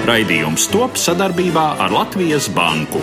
Raidījums 0.00 0.64
top 0.72 0.94
sadarbībā 0.96 1.62
ar 1.84 1.92
Latvijas 1.92 2.46
Banku. 2.56 3.02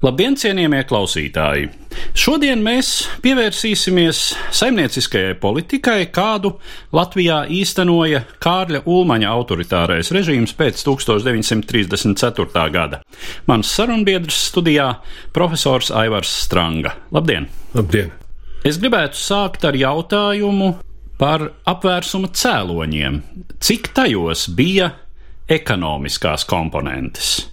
Labdien, 0.00 0.38
cienījamie 0.40 0.80
klausītāji! 0.88 1.68
Šodien 2.16 2.62
mēs 2.64 2.94
pievērsīsimies 3.20 4.22
saimnieciskajai 4.56 5.36
politikai, 5.42 5.98
kādu 6.14 6.54
Latvijā 6.96 7.42
īstenoja 7.52 8.22
Kārļa 8.40 8.86
Ulmaņa 8.88 9.28
autoritārais 9.28 10.08
režīms 10.14 10.56
pēc 10.56 10.80
1934. 10.88 12.66
gada. 12.72 13.02
Mans 13.50 13.68
sarunbiedrs 13.68 14.48
studijā- 14.48 14.94
profesors 15.36 15.92
Aivars 15.92 16.32
Stranga. 16.46 16.96
Labdien! 17.12 17.52
Labdien! 17.76 18.16
Es 18.64 18.80
gribētu 18.80 19.20
sākt 19.20 19.68
ar 19.68 19.74
jautājumu 19.76 20.87
par 21.18 21.48
apvērsuma 21.68 22.30
cēloņiem. 22.32 23.20
Cik 23.60 23.92
tajos 23.96 24.48
bija 24.54 24.92
ekonomiskās 25.50 26.46
komponentes? 26.48 27.48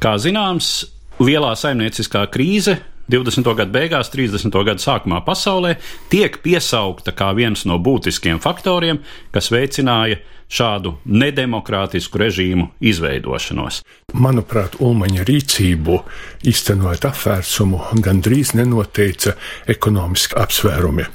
Kā 0.00 0.16
zināms, 0.20 0.84
lielā 1.22 1.54
saimnieciskā 1.56 2.26
krīze 2.30 2.76
20. 3.08 3.46
gada 3.54 3.70
beigās, 3.70 4.10
30. 4.10 4.50
gada 4.66 4.82
sākumā 4.82 5.20
pasaulē, 5.26 5.76
tiek 6.10 6.40
piesaukta 6.42 7.14
kā 7.14 7.30
viens 7.38 7.62
no 7.68 7.78
būtiskiem 7.78 8.40
faktoriem, 8.42 8.98
kas 9.34 9.52
veicināja 9.54 10.18
šādu 10.50 10.96
nedemokrātisku 11.06 12.18
režīmu 12.22 12.68
izveidošanos. 12.82 13.82
Manuprāt, 14.14 14.78
Ulmaņa 14.82 15.26
rīcību 15.26 16.00
īstenojot 16.50 17.06
apvērsumu 17.10 17.82
gandrīz 18.02 18.54
nenoteica 18.58 19.36
ekonomiski 19.70 20.38
apsvērumi. 20.42 21.06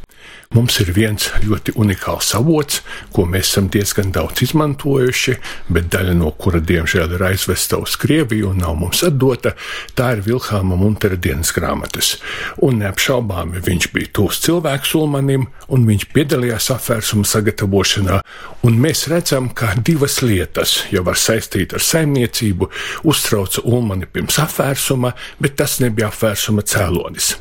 Mums 0.52 0.82
ir 0.84 0.90
viens 0.92 1.30
ļoti 1.46 1.72
unikāls 1.80 2.34
avots, 2.36 2.82
ko 3.16 3.24
mēs 3.24 3.54
esam 3.54 3.70
diezgan 3.72 4.10
daudz 4.12 4.42
izmantojuši, 4.44 5.38
bet 5.72 5.86
daļa 5.94 6.16
no 6.20 6.34
kura, 6.36 6.60
diemžēl, 6.60 7.14
ir 7.16 7.24
aizvesta 7.24 7.80
uz 7.80 7.94
Krieviju 7.96 8.50
un 8.50 8.60
nav 8.60 8.76
mums 8.82 9.00
atdota. 9.08 9.54
Tā 9.96 10.10
ir 10.18 10.24
Vilhāma 10.26 10.76
Muntera 10.76 11.16
dienas 11.16 11.54
grāmatas. 11.56 12.18
Un 12.68 12.82
neapšaubāmi 12.84 13.64
viņš 13.64 13.88
bija 13.94 14.12
tūs 14.20 14.42
cilvēks 14.44 14.92
Ulmanim, 15.00 15.48
un 15.72 15.88
viņš 15.88 16.08
piedalījās 16.12 16.68
apvērsuma 16.76 17.24
sagatavošanā. 17.32 18.20
Un 18.68 18.76
mēs 18.84 19.06
redzam, 19.08 19.48
ka 19.56 19.72
divas 19.80 20.20
lietas 20.20 20.82
jau 20.92 21.06
var 21.08 21.16
saistīt 21.16 21.78
ar 21.78 21.86
saimniecību 21.86 22.68
uztrauca 23.08 23.64
Ulmani 23.72 24.12
pirms 24.12 24.42
apvērsuma, 24.44 25.16
bet 25.40 25.56
tas 25.64 25.80
nebija 25.80 26.12
apvērsuma 26.12 26.68
cēlonis. 26.68 27.38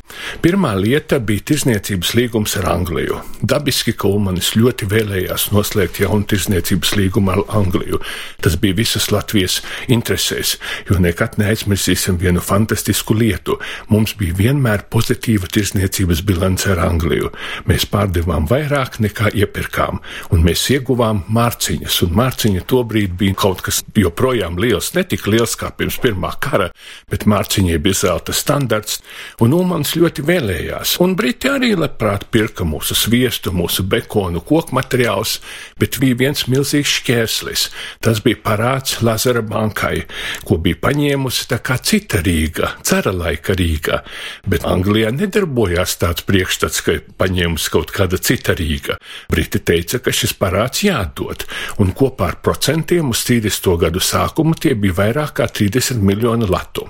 Pirmā 0.46 0.76
lieta 0.78 1.18
bija 1.18 1.48
tirzniecības 1.50 2.14
līgums 2.14 2.54
ar 2.62 2.70
Angliju. 2.76 2.99
Angliju. 3.00 3.20
Dabiski, 3.40 3.94
ka 3.96 4.08
Ulmanis 4.08 4.52
ļoti 4.54 4.84
vēlējās 4.90 5.46
noslēgt 5.54 6.02
jaunu 6.02 6.26
tirzniecības 6.28 6.92
līgumu 6.98 7.32
ar 7.32 7.40
Angliju. 7.56 8.00
Tas 8.44 8.58
bija 8.60 8.76
visas 8.76 9.08
Latvijas 9.10 9.62
interesēs, 9.88 10.58
jo 10.88 10.98
nekad 11.00 11.38
neaizmirsīsim 11.40 12.18
vienu 12.20 12.42
fantastisku 12.44 13.14
lietu. 13.16 13.56
Mums 13.88 14.12
bija 14.20 14.36
vienmēr 14.36 14.84
pozitīva 14.92 15.48
tirzniecības 15.48 16.20
bilance 16.28 16.68
ar 16.68 16.82
Angliju. 16.84 17.32
Mēs 17.64 17.88
pārdevām 17.88 18.48
vairāk 18.50 19.00
nekā 19.00 19.32
iepirkām, 19.32 20.02
un 20.30 20.44
mēs 20.44 20.66
ieguvām 20.74 21.24
mārciņas, 21.32 22.02
un 22.04 22.14
mārciņa 22.20 22.66
tobrīd 22.68 23.16
bija 23.16 23.38
kaut 23.46 23.64
kas 23.64 23.80
joprojām 23.96 24.60
liels, 24.60 24.92
ne 24.94 25.06
tik 25.08 25.26
liels 25.26 25.56
kā 25.56 25.72
pirms 25.72 25.96
pirmā 26.04 26.34
kara, 26.40 26.68
bet 27.08 27.24
mārciņai 27.24 27.80
bija 27.80 28.02
zelta 28.04 28.36
standarts, 28.36 29.00
un 29.40 29.56
Ulmans 29.56 29.96
ļoti 29.96 30.26
vēlējās, 30.28 30.98
un 31.00 31.16
Briti 31.16 31.48
arī 31.48 31.72
labprāt 31.78 32.28
pirka 32.30 32.68
mūsu 32.68 32.89
mūsu 32.90 33.06
sviestu, 33.06 33.52
mūsu 33.54 33.84
bekonu, 33.86 34.40
koku 34.40 34.74
materiālus, 34.74 35.40
bet 35.78 35.98
bija 36.00 36.16
viens 36.18 36.46
milzīgs 36.48 36.90
šķērslis. 37.00 37.70
Tas 38.02 38.20
bija 38.20 38.36
parāds 38.42 39.00
Lazara 39.02 39.42
bankai, 39.42 40.06
ko 40.44 40.58
bija 40.58 40.76
paņēmusi 40.80 41.46
tā 41.50 41.60
kā 41.62 41.78
cita 41.78 42.20
Rīga, 42.20 42.82
cara 42.82 43.12
laika 43.12 43.54
Rīga, 43.54 44.02
bet 44.46 44.66
Anglijā 44.66 45.12
nedarbojās 45.14 45.96
tāds 46.00 46.24
priekšstats, 46.26 46.80
ka 46.82 46.98
paņēmusi 47.20 47.70
kaut 47.70 47.92
kāda 47.94 48.18
cita 48.18 48.54
Rīga. 48.58 48.98
Briti 49.30 49.60
teica, 49.60 50.00
ka 50.00 50.10
šis 50.10 50.34
parāds 50.34 50.82
jādod, 50.82 51.46
un 51.78 51.92
kopā 51.94 52.32
ar 52.32 52.40
procentiem 52.42 53.10
uz 53.10 53.22
30. 53.28 53.76
gadu 53.78 54.02
sākumu 54.02 54.58
tie 54.58 54.74
bija 54.74 54.98
vairāk 55.04 55.38
kā 55.38 55.46
30 55.46 56.02
miljoni 56.02 56.50
latu. 56.50 56.88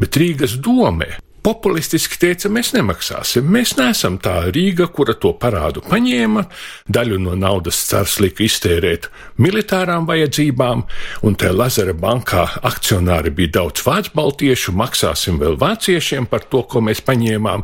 Bet 0.00 0.18
Rīgas 0.18 0.58
dome 0.62 1.14
populistiski 1.46 2.18
teica, 2.18 2.50
mēs 2.50 2.72
nemaksāsim. 2.74 3.46
Mēs 3.54 3.76
neesam 3.78 4.16
tā 4.22 4.48
Rīga, 4.50 4.88
kura 4.90 5.14
to 5.14 5.30
parādu 5.38 5.82
paņēma, 5.86 6.42
daļu 6.90 7.20
no 7.22 7.36
naudas 7.38 7.78
cars 7.86 8.16
lika 8.22 8.42
iztērēt 8.46 9.06
militārām 9.38 10.08
vajadzībām, 10.08 10.82
un 11.26 11.38
te 11.38 11.52
Lazara 11.54 11.94
bankā 11.94 12.48
akcionāri 12.66 13.30
bija 13.36 13.60
daudz 13.60 13.84
vācu 13.86 14.14
baltiešu, 14.18 14.74
maksāsim 14.74 15.38
vēl 15.42 15.54
vāciešiem 15.60 16.26
par 16.30 16.48
to, 16.50 16.64
ko 16.66 16.82
mēs 16.82 17.04
paņēmām, 17.06 17.62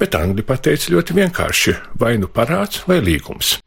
bet 0.00 0.18
Angļi 0.18 0.44
pateica 0.44 0.92
ļoti 0.92 1.16
vienkārši- 1.22 1.76
vai 2.02 2.16
nu 2.18 2.28
parāds 2.28 2.84
vai 2.86 3.00
līgums. 3.00 3.58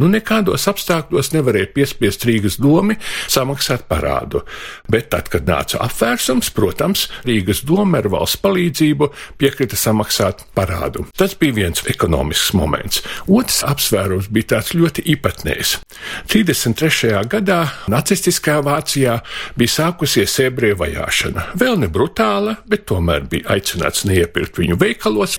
Nu, 0.00 0.08
nekādos 0.08 0.64
apstākļos 0.70 1.32
nevarēja 1.34 1.72
piespiest 1.74 2.24
Rīgas 2.26 2.58
domi 2.58 2.96
samaksāt 3.28 3.84
parādu, 3.90 4.42
bet 4.90 5.10
tad, 5.10 5.28
kad 5.28 5.46
nāca 5.46 5.78
apvērsums, 5.84 6.50
protams, 6.54 7.08
Rīgas 7.28 7.62
doma 7.64 7.98
ar 7.98 8.08
valsts 8.08 8.40
palīdzību 8.42 9.01
palīdzību 9.02 9.38
piekrita 9.38 9.76
samaksāt 9.76 10.44
parādu. 10.54 11.06
Tas 11.16 11.34
bija 11.38 11.54
viens 11.54 11.82
ekonomisks 11.88 12.52
moments. 12.54 13.02
Otrs 13.26 13.62
apsvērums 13.66 14.28
bija 14.30 14.56
tāds 14.56 14.74
ļoti 14.74 15.04
īpatnējs. 15.14 15.78
33. 16.30 17.22
gadā 17.28 17.60
nacistiskajā 17.90 18.62
Vācijā 18.62 19.18
bija 19.56 19.72
sākusies 19.72 20.38
ebreju 20.46 20.78
vajāšana. 20.80 21.48
Vēl 21.58 21.80
ne 21.82 21.88
brutāla, 21.88 22.56
bet 22.66 22.86
tomēr 22.86 23.26
bija 23.28 23.56
aicināts 23.56 24.04
neiepirkt 24.08 24.58
viņu 24.60 24.78
veikalos, 24.80 25.38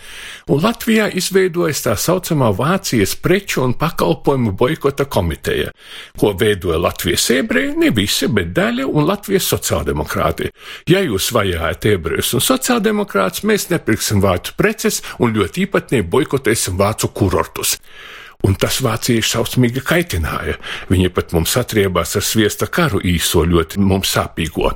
un 0.50 0.62
Latvijā 0.64 1.10
izveidojas 1.14 1.84
tā 1.86 1.96
saucamā 2.00 2.52
Vācijas 2.58 3.16
preču 3.16 3.64
un 3.64 3.76
pakalpojumu 3.80 4.54
boikota 4.58 5.06
komiteja, 5.06 5.72
ko 6.20 6.34
veidoja 6.40 6.82
Latvijas 6.82 7.30
ebreji, 7.34 7.76
ne 7.80 7.94
visi, 7.96 8.28
bet 8.28 8.54
daļa, 8.56 8.88
un 8.90 9.08
Latvijas 9.08 9.48
sociāldemokrāti. 9.54 10.52
Ja 10.90 11.04
jūs 11.04 11.32
vajājat 11.34 11.88
ebrejus 11.94 12.34
un 12.38 12.44
sociāldemokrātus, 12.44 13.44
mēs 13.54 13.70
nepirksim 13.70 14.24
vācu 14.24 14.58
preces 14.58 15.04
un 15.22 15.36
ļoti 15.38 15.68
īpatnīgi 15.68 16.10
boikotēsim 16.10 16.78
vācu 16.80 17.12
kurortus. 17.14 17.78
Un 18.44 18.58
tas 18.60 18.82
vācieši 18.84 19.24
šausmīgi 19.24 19.80
kaitināja. 19.88 20.58
Viņi 20.90 21.12
pat 21.16 21.32
mums 21.32 21.54
atriebās 21.56 22.18
ar 22.20 22.26
sviesta 22.28 22.68
karu 22.68 23.00
īso 23.08 23.46
ļoti 23.48 23.80
mums 23.80 24.12
sāpīgo. 24.18 24.74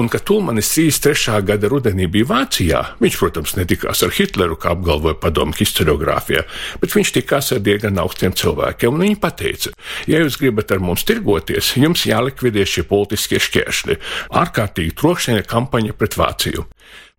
Un, 0.00 0.08
kad 0.08 0.24
Tulmanis 0.24 0.70
33. 0.72 1.34
gada 1.50 1.68
rudenī 1.68 2.06
bija 2.08 2.30
Vācijā, 2.30 2.80
viņš, 3.02 3.18
protams, 3.20 3.52
netikās 3.58 4.00
ar 4.06 4.14
Hitleru, 4.16 4.56
kā 4.56 4.72
apgalvoja 4.72 5.18
padomu 5.20 5.52
historiografijā, 5.58 6.46
bet 6.80 6.96
viņš 6.96 7.12
tikās 7.18 7.52
ar 7.52 7.60
diezgan 7.66 8.00
augstiem 8.00 8.32
cilvēkiem, 8.40 8.96
un 8.96 9.04
viņi 9.04 9.20
teica, 9.36 9.74
ja 10.08 10.24
jūs 10.24 10.40
gribat 10.40 10.72
ar 10.72 10.80
mums 10.80 11.04
tirgoties, 11.04 11.74
jums 11.76 12.06
jālikvidē 12.08 12.64
šie 12.64 12.88
politiskie 12.88 13.42
šķēršļi, 13.50 14.00
ārkārtīgi 14.32 14.96
trokšņa 14.96 15.44
kampaņa 15.50 15.98
pret 16.00 16.16
Vāciju. 16.16 16.64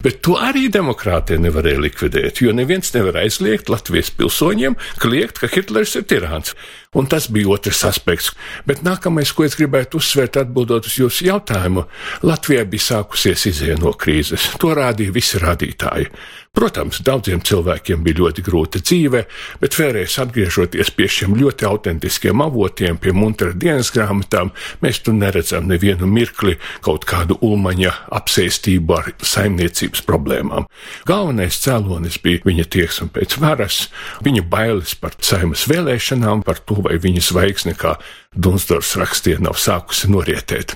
Bet 0.01 0.21
to 0.25 0.37
arī 0.41 0.65
demokrātija 0.73 1.41
nevarēja 1.41 1.81
likvidēt, 1.83 2.41
jo 2.41 2.53
neviens 2.55 2.93
nevar 2.95 3.19
aizliegt 3.21 3.69
Latvijas 3.69 4.09
pilsoņiem 4.17 4.77
kliegt, 5.01 5.41
ka 5.41 5.49
Hitlers 5.51 5.93
ir 5.99 6.07
tirāns. 6.09 6.55
Un 6.97 7.07
tas 7.07 7.29
bija 7.31 7.53
otrs 7.53 7.85
aspekts. 7.87 8.31
Bet 8.67 8.81
nākamais, 8.83 9.31
ko 9.31 9.45
es 9.45 9.55
gribētu 9.55 10.01
uzsvērt, 10.01 10.41
atbildot 10.41 10.89
uz 10.89 10.97
jūsu 10.99 11.29
jautājumu, 11.29 11.85
Latvijā 12.27 12.65
bija 12.67 12.87
sākusies 12.89 13.45
izēja 13.53 13.77
no 13.79 13.93
krīzes. 13.95 14.49
To 14.59 14.73
rādīja 14.75 15.13
visi 15.15 15.39
rādītāji. 15.39 16.09
Protams, 16.51 16.97
daudziem 17.01 17.39
cilvēkiem 17.47 18.01
bija 18.03 18.19
ļoti 18.19 18.43
grūta 18.43 18.81
dzīve, 18.83 19.21
bet 19.61 19.75
vēlreiz 19.79 20.17
atgriežoties 20.19 20.91
pie 20.97 21.07
šiem 21.07 21.37
ļoti 21.39 21.65
autentiskiem 21.69 22.43
avotiem, 22.43 22.99
pie 22.99 23.13
Muntera 23.15 23.55
dienas 23.55 23.93
grāmatām, 23.95 24.51
mēs 24.83 24.99
tur 25.05 25.15
neredzam 25.15 25.71
nevienu 25.71 26.09
mirkli 26.11 26.57
kaut 26.83 27.07
kādu 27.07 27.39
ulmaņa 27.39 27.95
apsēstību 28.19 28.97
ar 28.99 29.09
saimniecības 29.23 30.03
problēmām. 30.05 30.67
Galvenais 31.07 31.63
cēlonis 31.63 32.19
bija 32.19 32.43
viņa 32.51 32.67
tieksme 32.75 33.07
pēc 33.15 33.39
varas, 33.39 33.85
viņa 34.27 34.45
bailes 34.51 34.93
par 34.99 35.15
saimas 35.23 35.63
vēlēšanām, 35.71 36.43
par 36.43 36.59
to, 36.59 36.81
vai 36.83 36.99
viņa 36.99 37.25
zvaigzne, 37.31 37.79
kā 37.79 37.95
Dunsdors 38.35 38.97
rakstīja, 38.99 39.39
nav 39.47 39.55
sākusi 39.55 40.11
norietēt. 40.11 40.75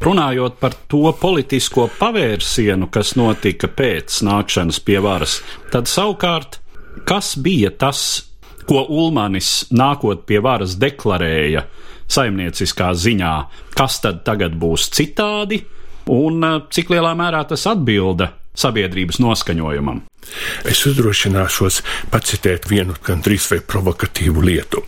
Runājot 0.00 0.56
par 0.56 0.72
to 0.88 1.10
politisko 1.20 1.90
pavērsienu, 1.98 2.88
kas 2.88 3.12
notika 3.20 3.68
pēc 3.68 4.22
nākšanas 4.24 4.80
pie 4.80 4.96
varas, 5.04 5.40
tad 5.72 5.90
savukārt, 5.92 6.56
kas 7.04 7.34
bija 7.36 7.68
tas, 7.70 8.24
ko 8.64 8.86
Ulmanis 8.88 9.66
nākot 9.76 10.24
pie 10.24 10.40
varas 10.40 10.78
deklarēja 10.80 11.66
saimnieciskā 12.10 12.94
ziņā, 12.96 13.34
kas 13.76 14.00
tad 14.00 14.24
tagad 14.24 14.56
būs 14.56 14.88
citādi, 14.94 15.60
un 16.10 16.44
eh, 16.48 16.58
cik 16.72 16.94
lielā 16.94 17.12
mērā 17.18 17.44
tas 17.50 17.66
atbilda 17.68 18.32
sabiedrības 18.56 19.20
noskaņojumam? 19.22 20.06
Es 20.68 20.82
uzdrošināšos 20.86 21.80
pacitēt 22.12 22.68
vienu 22.70 22.94
gandrīz 23.04 23.48
vai 23.50 23.60
provokatīvu 23.64 24.44
lietu. 24.44 24.84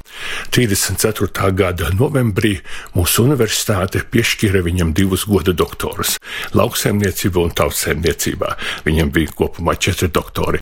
34. 0.52 1.48
gada 1.56 1.88
novembrī 1.96 2.58
mūsu 2.94 3.24
universitāte 3.24 4.02
piešķīra 4.12 4.62
viņam 4.64 4.92
divus 4.96 5.24
goda 5.26 5.54
doktorus- 5.56 6.18
lauksaimniecībā 6.58 7.40
un 7.42 7.50
tautssaimniecībā. 7.50 8.56
Viņam 8.84 9.10
bija 9.10 9.32
kopumā 9.38 9.74
četri 9.78 10.08
doktori, 10.08 10.60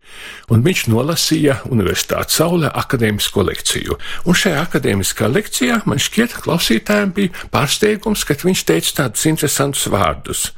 un 0.49 0.63
viņš 0.63 0.87
nolasīja 0.89 1.61
Universitātes 1.71 2.39
saulē 2.39 2.71
akadēmisko 2.73 3.45
lekciju. 3.51 3.99
Un 4.25 4.35
šajā 4.35 4.67
akadēmiskā 4.67 5.27
lekcijā 5.29 5.83
man 5.87 5.99
šķiet, 5.99 6.41
klausītājiem 6.45 7.13
bija 7.13 7.31
pārsteigums, 7.51 8.25
ka 8.25 8.35
viņš 8.35 8.65
teica 8.65 8.91
tādus 9.03 9.27
interesantus 9.27 9.87
vārdus. 9.87 10.51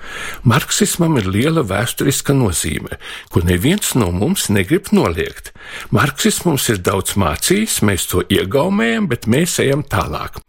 Marksismam 0.44 1.16
ir 1.18 1.26
liela 1.26 1.62
vēsturiska 1.62 2.34
nozīme, 2.36 2.98
ko 3.30 3.40
neviens 3.40 3.94
no 3.94 4.01
mums 4.10 4.48
negrib 4.50 4.90
noliegt. 4.96 5.52
Marksisms 5.94 6.46
mums 6.48 6.68
ir 6.72 6.82
daudz 6.82 7.14
mācījis, 7.20 7.82
mēs 7.86 8.08
to 8.10 8.24
iegaumējam, 8.26 9.06
bet 9.12 9.28
mēs 9.30 9.60
ejam 9.62 9.86
tālāk 9.86 10.40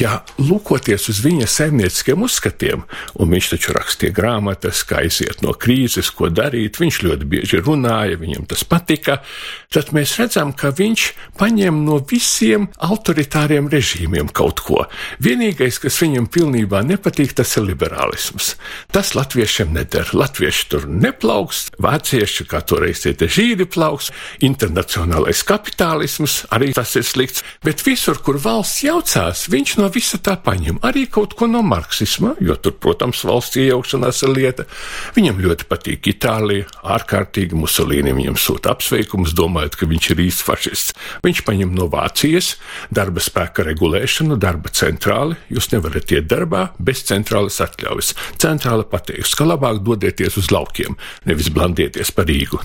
ja 0.00 0.20
lūkoties 0.40 1.08
uz 1.12 1.20
viņa 1.24 1.46
saimnieciskiem 1.50 2.22
uzskatiem, 2.24 2.84
un 3.20 3.32
viņš 3.32 3.50
taču 3.54 3.74
rakstīja 3.76 4.14
grāmatas, 4.16 4.82
kā 4.88 5.02
iziet 5.06 5.42
no 5.44 5.54
krīzes, 5.56 6.10
ko 6.16 6.30
darīt, 6.32 6.80
viņš 6.80 7.00
ļoti 7.06 7.28
bieži 7.28 7.60
runāja, 7.62 8.20
viņam 8.20 8.46
tas 8.50 8.64
patika, 8.68 9.20
tad 9.72 9.92
mēs 9.96 10.14
redzam, 10.20 10.52
ka 10.56 10.72
viņš 10.76 11.06
paņem 11.40 11.82
no 11.86 11.98
visiem 12.08 12.68
autoritāriem 12.82 13.68
režīmiem 13.72 14.30
kaut 14.32 14.62
ko. 14.64 14.86
Vienīgais, 15.22 15.80
kas 15.82 16.00
viņam 16.02 16.28
pilnībā 16.32 16.82
nepatīk, 16.86 17.34
tas 17.38 17.56
ir 17.58 17.68
liberālisms. 17.70 18.54
Tas 18.92 19.14
latviešiem 19.16 19.72
neder. 19.76 20.08
Latvieši 20.16 20.68
tur 20.72 20.88
neplauks, 20.88 21.68
vācieši, 21.82 22.46
kā 22.50 22.62
toreiz 22.64 23.04
tie 23.04 23.28
žīdi 23.28 23.66
plauks, 23.70 24.10
internacionālais 24.44 25.42
kapitālisms 25.46 26.42
arī 26.54 26.72
tas 26.76 26.94
ir 26.98 27.06
slikts, 27.06 27.44
bet 27.64 27.82
visur, 27.86 28.18
kur 28.22 28.38
valsts 28.42 28.84
jaucās, 28.86 29.46
viņš 29.52 29.76
no 29.80 29.81
visa 29.92 30.18
tā 30.22 30.36
paņem 30.38 30.78
arī 30.86 31.06
kaut 31.10 31.34
ko 31.38 31.48
no 31.50 31.62
marksisma, 31.66 32.36
jo 32.44 32.54
tur, 32.60 32.76
protams, 32.78 33.24
valsts 33.26 33.58
iejaukšanās 33.62 34.22
ir 34.26 34.30
lieta. 34.36 34.66
Viņam 35.16 35.40
ļoti 35.42 35.64
patīk 35.70 36.10
Itālija, 36.12 36.68
ārkārtīgi 36.94 37.58
Musolīni 37.58 38.14
viņam 38.14 38.36
sūta 38.40 38.66
apsveikumus, 38.74 39.34
domājot, 39.38 39.74
ka 39.80 39.84
viņš 39.90 40.04
ir 40.12 40.18
īsts 40.26 40.46
fašists. 40.46 40.94
Viņš 41.24 41.38
paņem 41.48 41.70
no 41.74 41.84
Vācijas 41.92 42.48
darba 42.94 43.20
spēka 43.24 43.60
regulēšanu, 43.66 44.38
darba 44.40 44.68
centrāli. 44.74 45.34
Jūs 45.52 45.70
nevarat 45.72 46.12
iet 46.14 46.26
darbā 46.30 46.62
bez 46.78 47.02
centrālas 47.08 47.60
atļaujas. 47.64 48.12
Centrāla 48.42 48.84
pateiks, 48.88 49.34
ka 49.38 49.44
labāk 49.48 49.76
dodieties 49.86 50.34
uz 50.40 50.46
laukiem, 50.54 50.92
nevis 51.28 51.48
blandieties 51.54 52.10
par 52.14 52.24
Rīgu. 52.30 52.58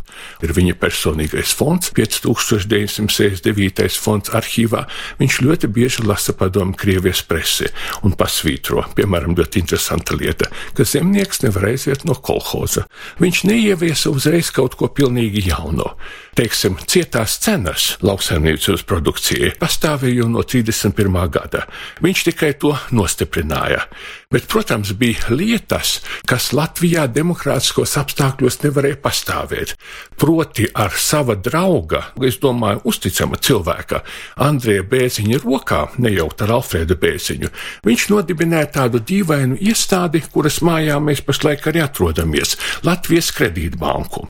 Ir 0.45 0.51
viņa 0.57 0.73
personīgais 0.81 1.51
fonds, 1.57 1.85
5969. 1.95 3.99
fonds 4.01 4.29
arhīvā. 4.35 4.81
Viņš 5.21 5.33
ļoti 5.45 5.65
bieži 5.73 6.01
lasa 6.07 6.31
padomu 6.37 6.73
Krievijai 6.77 6.96
Krievijas 6.97 7.19
presi 7.29 7.67
un 8.07 8.15
pasvītro, 8.17 8.81
piemēram, 8.97 9.35
ļoti 9.37 9.61
interesanta 9.61 10.15
lieta, 10.17 10.47
ka 10.73 10.81
zemnieks 10.81 11.43
nevar 11.43 11.67
aiziet 11.69 12.07
no 12.09 12.15
kolhoza. 12.17 12.87
Viņš 13.21 13.43
neieviesa 13.45 14.09
uzreiz 14.09 14.49
kaut 14.55 14.73
ko 14.79 14.89
pilnīgi 14.89 15.43
jaunu. 15.45 15.91
Teiksim, 16.37 16.75
cietās 16.85 17.39
cenas 17.41 17.95
lauksaimniecības 18.05 18.83
produkcijai 18.85 19.55
pastāvēja 19.57 20.19
jau 20.19 20.27
no 20.29 20.43
31. 20.45 21.15
gada. 21.33 21.63
Viņš 22.05 22.21
tikai 22.27 22.51
to 22.61 22.75
nostiprināja. 22.93 23.87
Bet, 24.29 24.45
protams, 24.51 24.91
bija 24.99 25.31
lietas, 25.31 26.01
kas 26.27 26.51
Latvijā 26.53 27.07
demokrātiskos 27.09 27.95
apstākļos 27.97 28.59
nevarēja 28.65 28.99
pastāvēt. 29.01 29.73
Proti 30.19 30.67
ar 30.75 30.93
sava 30.99 31.37
drauga, 31.39 32.03
es 32.21 32.37
domāju, 32.43 32.83
uzticama 32.91 33.39
cilvēka, 33.41 34.03
Andrija 34.43 34.83
Bēziņa 34.83 35.41
rokā, 35.41 35.81
nejaukt 35.97 36.43
ar 36.43 36.57
Alfrēdu 36.59 36.99
Bēziņu, 37.01 37.49
viņš 37.87 38.07
nodibināja 38.11 38.69
tādu 38.81 39.01
dīvainu 39.01 39.57
iestādi, 39.57 40.21
kuras 40.29 40.59
mājā 40.61 40.99
mēs 41.01 41.23
pašlaik 41.25 41.71
arī 41.71 41.87
atrodamies- 41.87 42.59
Latvijas 42.89 43.31
kredītbanku. 43.31 44.27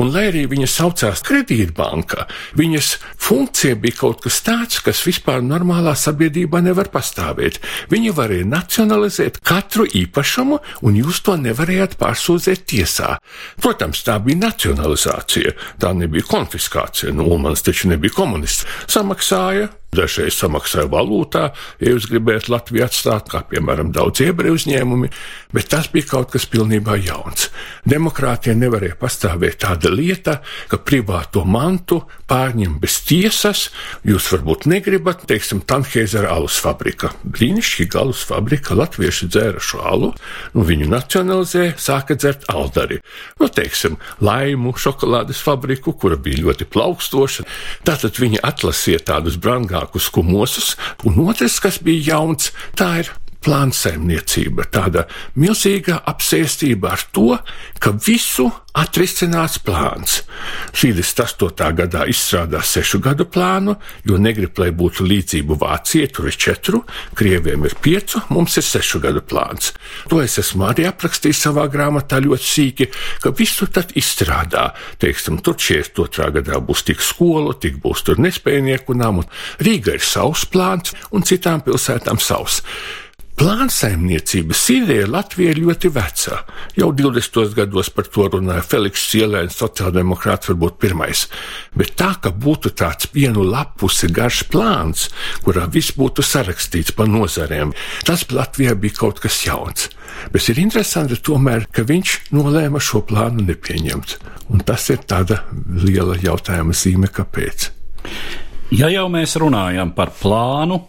Un, 0.00 0.10
lai 0.12 0.26
arī 0.30 0.46
viņa 0.48 0.66
saucās 0.68 1.22
kredītbanka, 1.44 2.26
viņas 2.56 2.98
funkcija 3.20 3.76
bija 3.80 3.98
kaut 3.98 4.22
kas 4.24 4.40
tāds, 4.44 4.80
kas 4.84 5.02
vispār 5.06 5.42
normālā 5.44 5.94
sabiedrībā 5.96 6.62
nevar 6.64 6.90
pastāvēt. 6.92 7.60
Viņa 7.92 8.14
varēja 8.16 8.48
nacionalizēt 8.48 9.40
katru 9.44 9.86
īpašumu, 9.86 10.60
un 10.82 10.98
jūs 10.98 11.22
to 11.24 11.36
nevarējāt 11.36 11.98
pārsūdzēt 12.00 12.66
tiesā. 12.70 13.14
Protams, 13.60 14.04
tā 14.06 14.18
bija 14.24 14.46
nacionalizācija, 14.46 15.54
tā 15.80 15.94
nebija 15.94 16.26
konfiskācija. 16.28 17.12
Nu, 17.14 17.28
Ulmans 17.28 17.64
taču 17.64 17.92
nebija 17.92 18.14
komunists. 18.16 18.66
Samaksāja 18.90 19.68
Dažreiz 19.94 20.36
samaksāja 20.38 20.88
valūtā, 20.90 21.44
ja 21.80 21.92
jūs 21.94 22.08
gribētu 22.10 22.52
Latviju 22.54 22.84
atstāt, 22.86 23.30
kā 23.30 23.44
piemēram 23.48 23.92
daudz 23.94 24.24
ebreju 24.24 24.58
uzņēmumi, 24.58 25.10
bet 25.54 25.70
tas 25.72 25.88
bija 25.92 26.10
kaut 26.10 26.32
kas 26.34 26.48
pilnībā 26.50 26.96
jauns. 27.04 27.48
Demokrātija 27.88 28.56
nevarēja 28.58 28.96
pastāvēt 29.00 29.60
tāda 29.64 29.92
lieta, 29.92 30.38
ka 30.70 30.80
privāto 30.82 31.44
mantu 31.46 32.00
pārņem 32.30 32.78
bez 32.82 32.98
tiesas. 33.06 33.68
Jūs 34.06 34.30
varbūt 34.32 34.66
negribat, 34.70 35.24
teiksim, 35.30 35.62
Tanheizera 35.68 36.32
alus 36.34 36.58
fabrika. 36.62 37.12
Brīnišķīga 37.24 38.00
alus 38.02 38.24
fabrika, 38.26 38.76
latvieši 38.78 39.28
dzēra 39.30 39.62
šo 39.62 39.82
alu, 39.84 40.10
nu 40.54 40.66
viņu 40.66 40.90
nacionalizēja, 40.90 41.76
sāka 41.80 42.16
dzert 42.18 42.48
aldari. 42.52 43.00
Nu, 43.40 43.48
teiksim, 43.52 43.98
laimu 44.24 44.74
šokolādes 44.80 45.42
fabriku, 45.44 45.94
kura 45.98 46.18
bija 46.20 46.42
ļoti 46.44 46.68
plaukstoša. 46.72 47.46
Tātad 47.86 48.18
viņi 48.20 48.42
atlasīja 48.44 49.04
tādus 49.12 49.38
brangā 49.40 49.83
vairākus 49.84 50.10
kumosus, 50.10 50.76
un 51.04 51.18
otrs, 51.28 51.60
kas 51.60 51.78
bija 51.82 52.14
jauns, 52.14 52.52
tā 52.76 53.02
ir 53.02 53.10
plānsaimniecība, 53.44 54.68
tāda 54.72 55.06
milzīga 55.38 56.00
apsēstība 56.10 56.94
ar 56.96 57.06
to, 57.14 57.30
ka 57.82 57.92
visu 58.06 58.50
atrisinās 58.74 59.60
plāns. 59.62 60.22
38. 60.74 61.68
gadā 61.78 62.04
izstrādā 62.10 62.58
sešu 62.66 62.98
gadu 63.04 63.26
plānu, 63.30 63.76
jo 64.08 64.18
negrib, 64.18 64.58
lai 64.58 64.72
būtu 64.74 65.06
līdzību 65.06 65.58
Vācijai, 65.60 66.08
tur 66.10 66.28
ir 66.30 66.38
četru, 66.46 66.82
Krieviem 67.14 67.68
ir 67.68 67.76
piecu, 67.82 68.24
mums 68.34 68.58
ir 68.58 68.66
sešu 68.66 69.00
gadu 69.04 69.22
plāns. 69.22 69.70
To 70.10 70.18
es 70.24 70.38
esmu 70.42 70.66
arī 70.66 70.88
aprakstījis 70.90 71.44
savā 71.46 71.68
grāmatā 71.70 72.18
ļoti 72.24 72.50
sīki, 72.50 72.90
ka 73.22 73.34
visu 73.38 73.70
tad 73.70 73.94
izstrādā. 73.98 74.72
Teiksim, 75.02 75.38
tur 75.44 75.58
42. 75.60 76.32
gadā 76.40 76.58
būs 76.58 76.84
tik 76.90 77.04
skolu, 77.04 77.54
tik 77.54 77.78
būs 77.84 78.02
tur 78.08 78.18
nespējnieku 78.22 78.98
namu, 78.98 79.28
Rīga 79.62 79.94
ir 79.94 80.04
savs 80.04 80.48
plāns 80.50 80.96
un 81.14 81.22
citām 81.22 81.62
pilsētām 81.62 82.18
savs. 82.22 82.62
Plānsaimniecības 83.34 84.60
ideja 84.70 85.08
Latvijā 85.10 85.50
ir 85.50 85.58
ļoti 85.64 85.88
veca. 85.90 86.36
Jau 86.78 86.92
20. 86.94 87.48
gados 87.56 87.88
par 87.90 88.06
to 88.06 88.28
runāja 88.30 88.62
Feliks 88.62 89.08
Cielēns, 89.10 89.56
sociāldemokrāts 89.58 90.52
varbūt 90.52 90.76
pirmais. 90.84 91.24
Bet 91.74 91.96
tā, 91.98 92.12
ka 92.22 92.30
būtu 92.30 92.70
tāds 92.78 93.10
vienu 93.16 93.42
lapusi 93.42 94.06
garš 94.14 94.44
plāns, 94.52 95.08
kurā 95.42 95.66
viss 95.66 95.96
būtu 95.98 96.22
sarakstīts 96.22 96.94
pa 96.94 97.08
nozarēm, 97.10 97.74
tas 98.06 98.22
Latvijā 98.30 98.78
bija 98.78 99.00
kaut 99.02 99.18
kas 99.24 99.40
jauns. 99.48 99.90
Bet 100.30 100.46
ir 100.54 100.62
interesanti 100.62 101.18
tomēr, 101.18 101.66
ka 101.74 101.82
viņš 101.90 102.16
nolēma 102.38 102.78
šo 102.78 103.02
plānu 103.08 103.48
nepieņemt. 103.50 104.18
Un 104.54 104.62
tas 104.62 104.86
ir 104.94 105.02
tāda 105.10 105.42
liela 105.82 106.14
jautājuma 106.22 106.76
zīme, 106.76 107.10
kāpēc. 107.10 107.70
Ja 108.74 108.86
jau 108.94 109.08
mēs 109.10 109.34
runājam 109.42 109.90
par 109.96 110.14
plānu, 110.22 110.84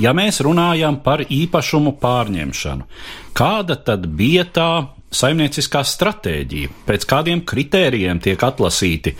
ja 0.00 0.14
mēs 0.16 0.40
runājam 0.44 1.00
par 1.04 1.24
īpašumu 1.26 1.96
pārņemšanu, 2.00 2.88
kāda 3.36 3.76
tad 3.84 4.08
bija 4.16 4.46
tā 4.48 4.70
saimnieciskā 5.10 5.82
stratēģija, 5.86 6.70
pēc 6.86 7.06
kādiem 7.10 7.42
kritērijiem 7.46 8.20
tiek 8.22 8.42
atlasīti 8.46 9.16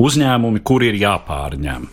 uzņēmumi, 0.00 0.62
kuri 0.62 0.92
ir 0.92 1.00
jāpārņem. 1.02 1.88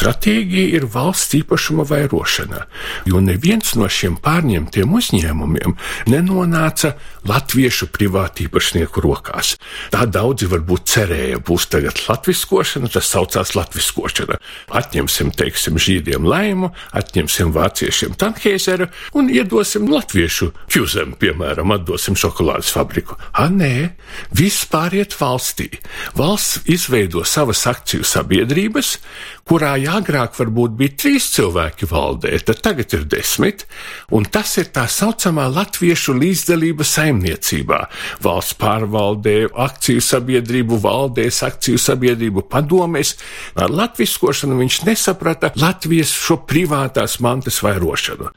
Stratēģija 0.00 0.78
ir 0.78 0.86
valsts 0.88 1.34
īpašuma 1.36 1.84
vairošana, 1.84 2.62
jo 3.04 3.18
neviens 3.20 3.74
no 3.76 3.84
šiem 3.84 4.14
pārņemtiem 4.24 4.94
uzņēmumiem 4.96 5.74
nenonāca 6.08 6.94
latviešu 7.28 7.90
privātīpašnieku 7.92 9.02
rokās. 9.04 9.58
Tā 9.92 10.06
daudzi 10.08 10.48
varbūt 10.48 10.86
cerēja, 10.88 11.42
būs 11.44 11.66
tagad 11.68 12.00
latviskošana, 12.06 12.88
tas 12.94 13.10
saucās 13.12 13.52
latviskošana. 13.58 14.38
Atņemsim, 14.80 15.34
teiksim, 15.36 15.76
žīdiem 15.76 16.24
laimu, 16.24 16.72
atņemsim 16.96 17.52
vāciešiem 17.52 18.16
tankheizeru 18.16 18.88
un 19.12 19.28
iedosim 19.28 19.84
latviešu 19.92 20.48
fjuzem, 20.72 21.12
piemēram, 21.20 21.76
atdosim 21.76 22.16
šokolādes 22.16 22.72
fabriku. 22.72 23.20
A, 23.36 23.50
nē, 23.52 23.90
viss 24.32 24.64
pāriet 24.72 25.12
valstī. 25.20 25.68
Valsts 26.16 26.64
izveido 26.72 27.20
savas 27.28 27.66
akciju 27.68 28.08
sabiedrības, 28.08 28.96
kurā 29.44 29.74
ja 29.90 29.98
agrāk 29.98 30.36
varbūt 30.38 30.74
bija 30.78 30.94
trīs 31.02 31.26
cilvēki 31.34 31.88
valdē, 31.90 32.32
tad 32.46 32.60
tagad 32.62 32.92
ir 32.94 33.04
desmit, 33.10 33.64
un 34.14 34.24
tas 34.24 34.52
ir 34.60 34.70
tā 34.74 34.86
saucamā 34.90 35.48
latviešu 35.50 36.14
līdzdalība 36.18 36.86
saimniecībā. 36.86 37.80
Valsts 38.22 38.56
pārvaldē, 38.60 39.50
akciju 39.50 40.02
sabiedrību 40.04 40.78
valdēs, 40.84 41.42
akciju 41.46 41.80
sabiedrību 41.80 42.44
padomēs. 42.50 43.16
Ar 43.58 43.72
latviskošanu 43.72 44.58
viņš 44.60 44.80
nesaprata 44.86 45.52
Latvijas 45.60 46.12
šo 46.14 46.40
privātās 46.46 47.18
mantas 47.24 47.60
vairošanu. 47.64 48.30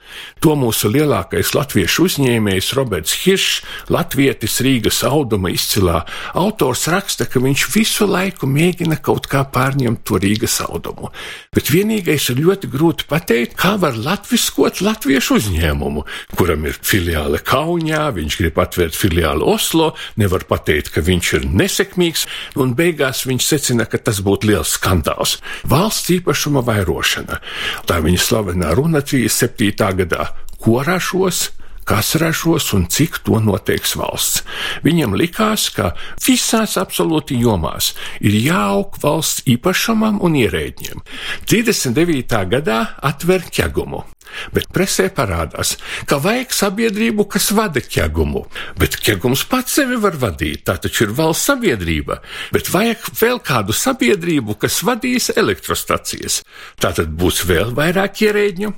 To 0.44 0.58
mūsu 0.60 0.90
lielākais 0.94 1.54
latviešu 1.56 2.08
uzņēmējs 2.08 2.74
Roberts 2.78 3.18
Hiršs, 3.24 3.62
latvietis 3.94 4.60
Rīgas 4.66 5.04
auduma 5.08 5.54
izcilā 5.54 6.04
autors 6.40 6.88
raksta, 6.92 7.28
ka 7.30 7.44
viņš 7.44 7.68
visu 7.76 8.10
laiku 8.10 8.50
mēģina 8.50 9.00
kaut 9.04 9.30
kā 9.32 9.46
pārņemt 9.54 10.06
to 10.08 10.22
Rīgas 10.24 10.62
audumu. 10.66 11.12
Bet 11.54 11.70
vienīgais 11.74 12.30
ir 12.32 12.42
ļoti 12.44 12.70
grūti 12.72 13.08
pateikt, 13.10 13.58
kā 13.60 13.76
var 13.82 13.98
latviskot 14.00 14.82
latviešu 14.86 15.38
uzņēmumu, 15.40 16.06
kuram 16.38 16.68
ir 16.70 16.78
filiāle 16.80 17.42
Kaunijā, 17.44 18.06
viņš 18.16 18.38
grib 18.40 18.62
atvērt 18.64 18.98
filiāli 18.98 19.46
Oslo, 19.54 19.92
nevar 20.22 20.46
pateikt, 20.50 20.94
ka 20.96 21.04
viņš 21.06 21.34
ir 21.40 21.50
nesekmīgs, 21.50 22.28
un 22.60 22.76
beigās 22.78 23.26
viņš 23.30 23.50
secina, 23.50 23.90
ka 23.90 24.00
tas 24.02 24.22
būtu 24.26 24.52
liels 24.52 24.78
skandāls. 24.78 25.40
Valsts 25.70 26.14
īpašuma 26.20 26.64
vairošana. 26.66 27.42
Tā 27.90 28.00
viņa 28.04 28.24
slavenā 28.24 28.74
runa 28.78 29.04
37. 29.04 29.76
gadā. 30.04 30.32
Ko 30.64 30.80
rašos? 30.86 31.50
Kas 31.88 32.16
ražos 32.22 32.72
un 32.78 32.88
cik 32.92 33.22
to 33.26 33.40
noteiks 33.44 33.96
valsts. 34.00 34.44
Viņam 34.86 35.18
likās, 35.20 35.70
ka 35.76 35.94
visās 36.24 36.78
absolūti 36.82 37.40
jomās 37.42 37.94
ir 38.22 38.38
jāaug 38.40 38.98
valsts 39.04 39.46
īpašumam 39.50 40.22
un 40.24 40.40
ierēģiem. 40.40 41.04
39. 41.50 42.44
gadā 42.56 42.82
atver 43.02 43.48
ķegumu. 43.52 44.06
Bet 44.54 44.70
presē 44.74 45.10
parādās, 45.14 45.76
ka 46.10 46.20
vajag 46.24 46.54
sabiedrību, 46.56 47.28
kas 47.30 47.52
vada 47.56 47.82
ķegumu. 47.84 48.46
Bet 48.80 48.98
ķegums 49.04 49.46
pats 49.50 49.80
sevi 49.80 50.00
var 50.02 50.18
vadīt, 50.20 50.66
tā 50.68 50.78
taču 50.82 51.08
ir 51.08 51.16
valsts 51.18 51.50
sabiedrība. 51.52 52.20
Bet 52.54 52.72
vajag 52.74 53.10
vēl 53.20 53.42
kādu 53.44 53.76
sabiedrību, 53.76 54.58
kas 54.62 54.82
vadīs 54.86 55.32
elektrostacijas. 55.36 56.42
Tā 56.80 56.94
tad 56.96 57.14
būs 57.18 57.44
vēl 57.50 57.74
vairāk 57.78 58.26
ierēģņu. 58.28 58.74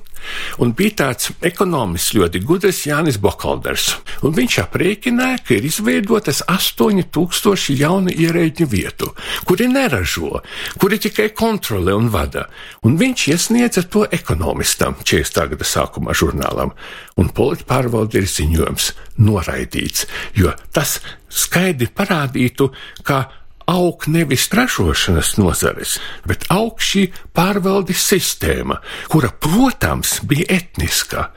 Un 0.64 0.72
bija 0.76 0.96
tāds 1.02 1.30
ekonomists 1.44 2.14
ļoti 2.16 2.40
gudrs 2.46 2.80
Jānis 2.88 3.18
Bokalders, 3.22 3.92
un 4.26 4.34
viņš 4.34 4.58
aprēķināja, 4.64 5.42
ka 5.44 5.54
ir 5.58 5.68
izveidotas 5.68 6.42
8000 6.50 7.76
jaunu 7.76 8.14
ierēģu 8.14 8.66
vietu, 8.72 9.12
kuri 9.46 9.68
neražo, 9.70 10.40
kuri 10.80 10.98
tikai 11.02 11.28
kontrolē 11.36 11.94
un 11.96 12.08
vada. 12.12 12.46
Un 12.82 12.96
viņš 12.98 13.26
iesniedza 13.34 13.84
to 13.92 14.06
ekonomistam 14.10 14.96
40. 15.04 15.45
Gada 15.52 15.66
sākumā 15.66 16.14
žurnālam, 16.16 16.74
un 17.16 17.32
politpārvalde 17.36 18.22
ir 18.22 18.28
ziņojums 18.30 18.92
noraidīts, 19.22 20.06
jo 20.38 20.54
tas 20.76 20.98
skaidri 21.32 21.90
parādītu, 21.92 22.70
ka 23.06 23.26
aug 23.66 24.04
nevis 24.06 24.46
ražošanas 24.54 25.34
nozares, 25.40 25.96
bet 26.26 26.46
aug 26.54 26.78
šī 26.82 27.08
pārvaldes 27.34 28.04
sistēma, 28.12 28.78
kura, 29.10 29.32
protams, 29.42 30.20
bija 30.22 30.46
etniska. 30.60 31.30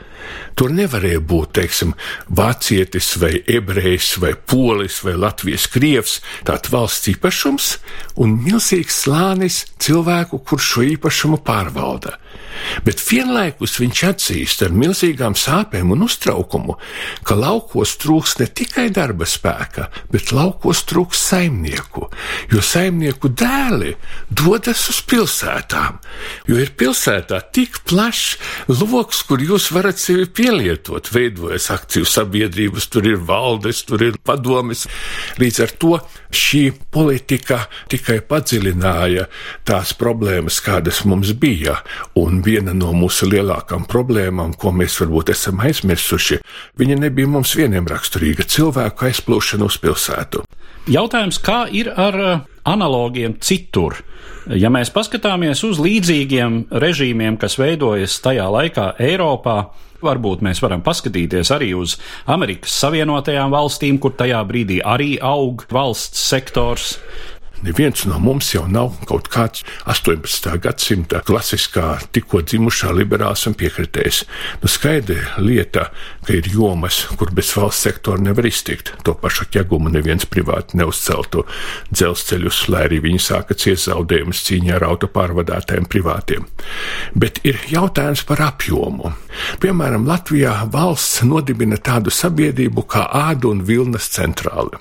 Tur 0.60 0.74
nevarēja 0.75 1.22
būt, 1.25 1.54
teiksim, 1.58 1.96
vācietis 2.38 3.16
vai 3.22 3.32
ebrejs 3.50 4.12
vai 4.22 4.36
polis 4.36 5.00
vai 5.06 5.16
latvijas 5.18 5.66
krievs, 5.72 6.20
tāds 6.46 6.70
valsts 6.74 7.10
īpašums 7.16 7.70
un 8.22 8.36
milzīgs 8.44 9.04
slānis 9.06 9.63
cilvēku, 9.82 10.44
kurš 10.46 10.74
šo 10.75 10.86
īpašumu 10.94 11.42
pārvalda. 11.48 12.20
Bet 12.86 13.01
vienlaikus 13.03 13.77
viņš 13.82 14.03
atzīst 14.10 14.63
ar 14.65 14.75
milzīgām 14.75 15.36
sāpēm 15.38 15.94
un 15.96 16.06
uztraukumu, 16.08 16.77
ka 17.27 17.38
laukos 17.39 17.96
trūks 18.01 18.38
ne 18.41 18.48
tikai 18.48 18.89
darba 18.96 19.27
spēka, 19.29 19.89
bet 20.13 20.34
laukos 20.36 20.84
trūks 20.89 21.22
saimnieku, 21.29 22.08
jo 22.53 22.63
saimnieku 22.63 23.32
dēli 23.32 23.96
dodas 24.29 24.86
uz 24.91 25.01
pilsētām, 25.10 26.00
jo 26.50 26.60
ir 26.62 26.74
pilsētā 26.79 27.41
tik 27.56 27.82
plašs 27.89 28.38
lokus, 28.70 29.22
kur 29.27 29.41
jūs 29.44 29.70
varat 29.75 30.00
sevi 30.01 30.25
pielietot, 30.25 31.10
veidojas 31.13 31.70
akciju 31.74 32.08
sabiedrības, 32.08 32.89
tur 32.91 33.08
ir 33.08 33.20
valdes, 33.25 33.84
tur 33.88 34.03
ir 34.06 34.18
padomis. 34.24 34.86
Līdz 35.39 35.62
ar 35.65 35.74
to 35.82 35.96
šī 36.36 36.63
politika 36.94 37.63
tikai 37.91 38.20
padziļināja 38.29 39.27
tās 39.68 39.94
problēmas, 39.98 40.60
kādas 40.65 41.03
mums 41.10 41.34
bija, 41.39 41.79
un 42.20 42.38
viena 42.46 42.74
no 42.77 42.91
mūsu 42.98 43.29
lielākām 43.29 43.86
problēmām, 43.89 44.55
ko 44.60 44.74
mēs 44.75 45.00
varbūt 45.01 45.34
esam 45.34 45.62
aizmirsuši, 45.65 46.39
viņa 46.79 47.00
nebija 47.05 47.29
mums 47.31 47.55
vieniem 47.58 47.88
raksturīga 47.89 48.48
cilvēku 48.50 49.10
aizplūšana 49.10 49.67
uz 49.69 49.79
pilsētu. 49.81 50.46
Jautājums, 50.89 51.41
kā 51.43 51.65
ir 51.75 51.91
ar 51.93 52.19
uh, 52.19 52.39
analogiem 52.69 53.38
citur? 53.43 54.00
Ja 54.50 54.72
mēs 54.74 54.89
paskatāmies 54.93 55.62
uz 55.67 55.77
līdzīgiem 55.84 56.63
režīmiem, 56.81 57.38
kas 57.38 57.60
veidojas 57.62 58.17
tajā 58.24 58.48
laikā 58.50 58.93
Eiropā, 58.98 59.60
Varbūt 60.00 60.39
mēs 60.46 60.62
varam 60.63 60.79
paskatīties 60.79 61.50
arī 61.51 61.74
uz 61.75 61.98
Amerikas 62.31 62.72
Savienotajām 62.79 63.51
valstīm, 63.51 63.98
kur 64.00 64.13
tajā 64.15 64.39
brīdī 64.48 64.79
arī 64.79 65.17
aug 65.19 65.65
valsts 65.75 66.22
sektors. 66.31 66.93
Neviens 67.60 68.06
no 68.08 68.20
mums 68.24 68.54
jau 68.54 68.63
nav 68.72 68.94
kaut 69.10 69.28
kāds 69.32 69.66
18. 69.89 70.54
gadsimta 70.63 71.20
klasiskā, 71.28 71.98
tikko 72.16 72.39
dzimušā 72.46 72.94
liberāls 72.96 73.44
un 73.50 73.56
piekritējs. 73.60 74.22
Nu, 74.62 74.72
skaidra 74.72 75.36
lieta, 75.44 75.89
ka 76.24 76.38
ir 76.38 76.48
jomas, 76.54 77.01
kur 77.20 77.34
bez 77.36 77.51
valsts 77.58 77.84
sektora 77.89 78.24
nevar 78.24 78.48
iztikt. 78.48 78.94
To 79.04 79.16
pašu 79.20 79.50
ķegumu 79.51 79.92
neviens 79.92 80.28
privāti 80.30 80.80
neuzceltu 80.80 81.44
dzelzceļus, 81.92 82.63
lai 82.72 82.86
arī 82.88 83.01
viņi 83.10 83.24
sāka 83.28 83.58
ciest 83.60 83.89
zaudējumus 83.89 84.44
cīņā 84.48 84.78
ar 84.80 84.88
autopārvadātājiem 84.94 85.89
privātiem. 85.92 86.48
Bet 87.12 87.44
ir 87.44 87.60
jautājums 87.72 88.24
par 88.30 88.46
apjomu. 88.48 89.12
Piemēram, 89.60 90.08
Latvijā 90.08 90.62
valsts 90.72 91.25
nodibina 91.28 91.75
tādu 91.75 92.13
sabiedrību 92.13 92.88
kā 92.88 93.10
ādu 93.28 93.51
un 93.51 93.66
vilnas 93.68 94.08
centrāli. 94.16 94.80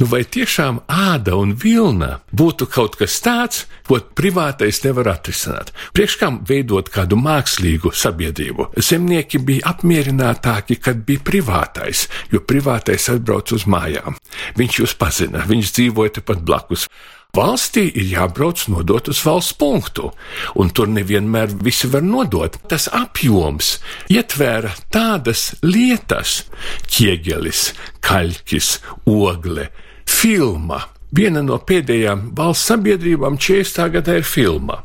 Nu, 0.00 0.08
vai 0.10 0.24
tiešām 0.24 0.82
āda 0.90 1.36
un 1.38 1.54
vilna 1.58 2.18
būtu 2.34 2.68
kaut 2.70 2.98
kas 3.00 3.16
tāds, 3.24 3.64
ko 3.86 4.00
privātais 4.18 4.80
nevar 4.84 5.12
atrisināt? 5.14 5.72
Priekš 5.96 6.18
kam 6.20 6.40
veidot 6.48 6.90
kādu 6.92 7.18
mākslīgu 7.20 7.92
sabiedrību? 7.94 8.70
Zemnieki 8.78 9.40
bija 9.44 9.74
apmierinātāki, 9.74 10.78
kad 10.82 11.04
bija 11.06 11.22
privātais, 11.24 12.06
jo 12.32 12.42
privātais 12.42 13.10
atbrauc 13.12 13.54
uz 13.54 13.68
mājām. 13.70 14.18
Viņš 14.58 14.80
jūs 14.82 14.96
pazina, 14.98 15.44
viņš 15.48 15.74
dzīvoja 15.78 16.18
tepat 16.20 16.42
blakus. 16.44 16.88
Valstī 17.34 17.88
ir 17.98 18.06
jābrauc 18.12 18.60
nodot 18.70 19.08
uz 19.10 19.18
valsts 19.26 19.56
punktu, 19.58 20.12
un 20.54 20.68
tur 20.70 20.86
nevienmēr 20.86 21.56
visi 21.66 21.90
var 21.90 22.04
nodot. 22.06 22.60
Tas 22.70 22.86
apjoms 22.94 23.72
ietvēra 24.14 24.70
tādas 24.94 25.48
lietas, 25.66 26.44
ķiegelis, 26.86 27.72
kaļķis, 28.06 28.70
ogle, 29.10 29.66
filma. 30.06 30.84
Viena 31.14 31.42
no 31.42 31.58
pēdējām 31.58 32.30
valsts 32.38 32.70
sabiedrībām 32.70 33.38
40. 33.42 33.90
gadā 33.98 34.20
ir 34.22 34.26
filma. 34.26 34.84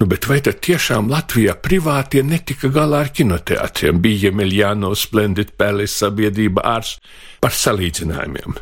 Nu, 0.00 0.06
bet 0.10 0.28
vai 0.30 0.40
tad 0.44 0.60
tiešām 0.64 1.10
Latvijā 1.12 1.54
privātie 1.60 2.22
netika 2.26 2.70
galā 2.72 3.04
ar 3.06 3.12
kinoteātriem? 3.14 4.00
Bija 4.04 4.32
Miljāno 4.34 4.94
Splendid 4.98 5.54
Palace 5.58 5.94
sabiedrība 5.94 6.64
ārs 6.74 6.96
par 7.44 7.54
salīdzinājumiem. 7.56 8.56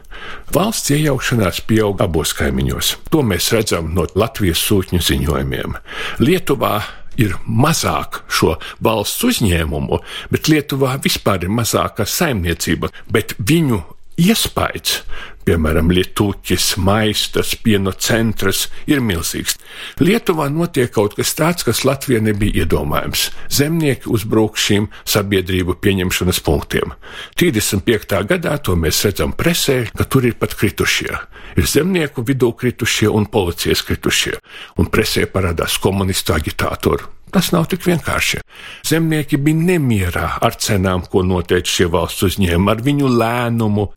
Valsts 0.54 0.92
iejaukšanās 0.96 1.62
pieaug 1.68 2.02
abos 2.02 2.34
kaimiņos. 2.38 2.96
To 3.14 3.22
mēs 3.26 3.52
redzam 3.54 3.92
no 3.96 4.08
Latvijas 4.18 4.62
sūtņu 4.66 5.02
ziņojumiem. 5.06 5.78
Lietuvā 6.24 6.74
ir 7.20 7.36
mazāk 7.46 8.22
šo 8.32 8.56
valsts 8.84 9.24
uzņēmumu, 9.28 10.00
bet 10.32 10.50
Lietuvā 10.50 10.96
vispār 11.04 11.46
ir 11.46 11.52
mazāka 11.52 12.06
saimniecība, 12.08 12.90
bet 13.12 13.36
viņu 13.38 13.82
iespējas, 14.20 15.02
piemēram, 15.46 15.90
Lietuvas, 15.92 16.72
Maistas, 16.76 17.54
Pieno 17.58 17.92
centrs, 17.92 18.66
ir 18.86 19.02
milzīgs. 19.04 19.56
Lietuvā 20.02 20.48
notiek 20.52 20.90
kaut 20.92 21.16
kas 21.18 21.34
tāds, 21.38 21.66
kas 21.66 21.84
Latvijā 21.88 22.22
nebija 22.22 22.64
iedomājams. 22.64 23.28
Zemnieki 23.52 24.10
uzbruk 24.12 24.58
šīm 24.60 24.88
sabiedrību 25.04 25.78
pieņemšanas 25.82 26.42
punktiem. 26.44 26.94
35. 27.40 28.22
gadā 28.28 28.58
to 28.62 28.76
mēs 28.76 29.04
redzam 29.06 29.34
presē, 29.38 29.86
ka 29.96 30.06
tur 30.08 30.28
ir 30.28 30.38
pat 30.40 30.56
kritušie. 30.58 31.16
Ir 31.56 31.68
zemnieku 31.68 32.24
vidū 32.26 32.52
kritušie 32.56 33.10
un 33.12 33.26
policijas 33.30 33.84
kritušie, 33.86 34.38
un 34.78 34.88
presē 34.92 35.26
parādās 35.30 35.78
komunistu 35.82 36.36
agitātori. 36.36 37.21
Tas 37.32 37.48
nav 37.48 37.64
tik 37.72 37.86
vienkārši. 37.88 38.42
Zemnieki 38.84 39.38
bija 39.40 39.64
nemierā 39.72 40.26
ar 40.44 40.56
cenām, 40.60 41.06
ko 41.08 41.22
noteica 41.24 41.78
šie 41.78 41.88
valsts 41.88 42.26
uzņēmumi, 42.28 42.68
ar 42.68 42.82
viņu 42.84 43.08
lēnumu. 43.08 43.88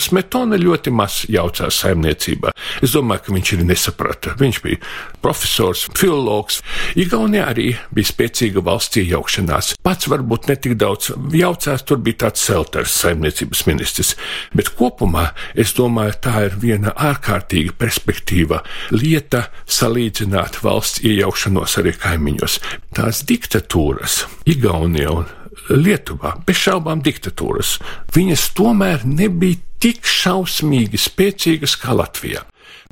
Smetona 0.00 0.56
ļoti 0.56 0.92
maz 0.96 1.18
jaucās 1.28 1.82
saimniecībā. 1.82 2.54
Es 2.80 2.94
domāju, 2.96 3.26
ka 3.26 3.34
viņš 3.34 3.50
arī 3.52 3.66
nesaprata. 3.68 4.32
Viņš 4.40 4.60
bija 4.64 4.78
profesors, 5.20 5.84
filologs. 5.98 6.62
Igaunijā 6.96 7.50
arī 7.52 7.66
bija 7.92 8.08
spēcīga 8.08 8.64
valsts 8.64 9.02
iejaukšanās. 9.02 9.74
Pats 9.84 10.08
varbūt 10.08 10.48
netik 10.48 10.78
daudz 10.80 11.12
jaucās, 11.36 11.84
tur 11.84 12.00
bija 12.00 12.22
tāds 12.24 12.46
selters 12.48 12.96
saimniecības 13.02 13.66
ministrs. 13.68 14.14
Bet 14.56 14.72
kopumā 14.80 15.28
es 15.52 15.76
domāju, 15.76 16.16
tā 16.24 16.46
ir 16.48 16.56
viena 16.64 16.96
ārkārtīga 16.96 17.76
perspektīva 17.76 18.62
lieta 18.96 19.50
salīdzināt 19.68 20.62
valsts 20.64 21.04
iejaukšanos 21.04 21.76
arī 21.82 21.92
kaimiņos 22.00 22.60
tās 22.96 23.22
diktatūras, 23.28 24.24
Igaunijā 24.48 25.14
un 25.14 25.26
Lietuvā, 25.68 26.36
bez 26.46 26.60
šaubām 26.62 27.02
diktatūras, 27.04 27.76
viņas 28.14 28.46
tomēr 28.56 29.04
nebija 29.08 29.60
tik 29.82 30.06
šausmīgi 30.08 31.00
spēcīgas 31.00 31.76
kā 31.82 31.96
Latvijā 31.98 32.44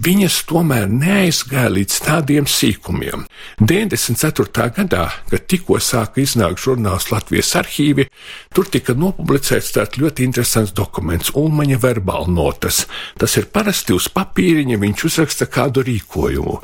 viņas 0.03 0.43
tomēr 0.51 0.87
neaizgāja 0.93 1.71
līdz 1.73 1.99
tādiem 2.05 2.47
sīkumiem. 2.51 3.25
94. 3.61 4.69
gadā, 4.77 5.07
kad 5.31 5.47
tikko 5.49 5.79
sāka 5.81 6.21
iznākt 6.21 6.61
žurnāls 6.61 7.09
Latvijas 7.13 7.55
arhīvi, 7.57 8.07
tur 8.55 8.69
tika 8.69 8.93
nopublicēts 8.97 9.73
tāds 9.77 9.97
ļoti 10.01 10.27
interesants 10.29 10.75
dokuments, 10.77 11.33
Ulmaņa 11.37 11.79
verbāla 11.81 12.29
notas. 12.29 12.85
Tas 13.17 13.37
ir 13.41 13.49
parasti 13.53 13.97
uz 13.97 14.11
papīriņa, 14.13 14.79
viņš 14.83 15.07
uzraksta 15.09 15.49
kādu 15.49 15.85
rīkojumu. 15.87 16.59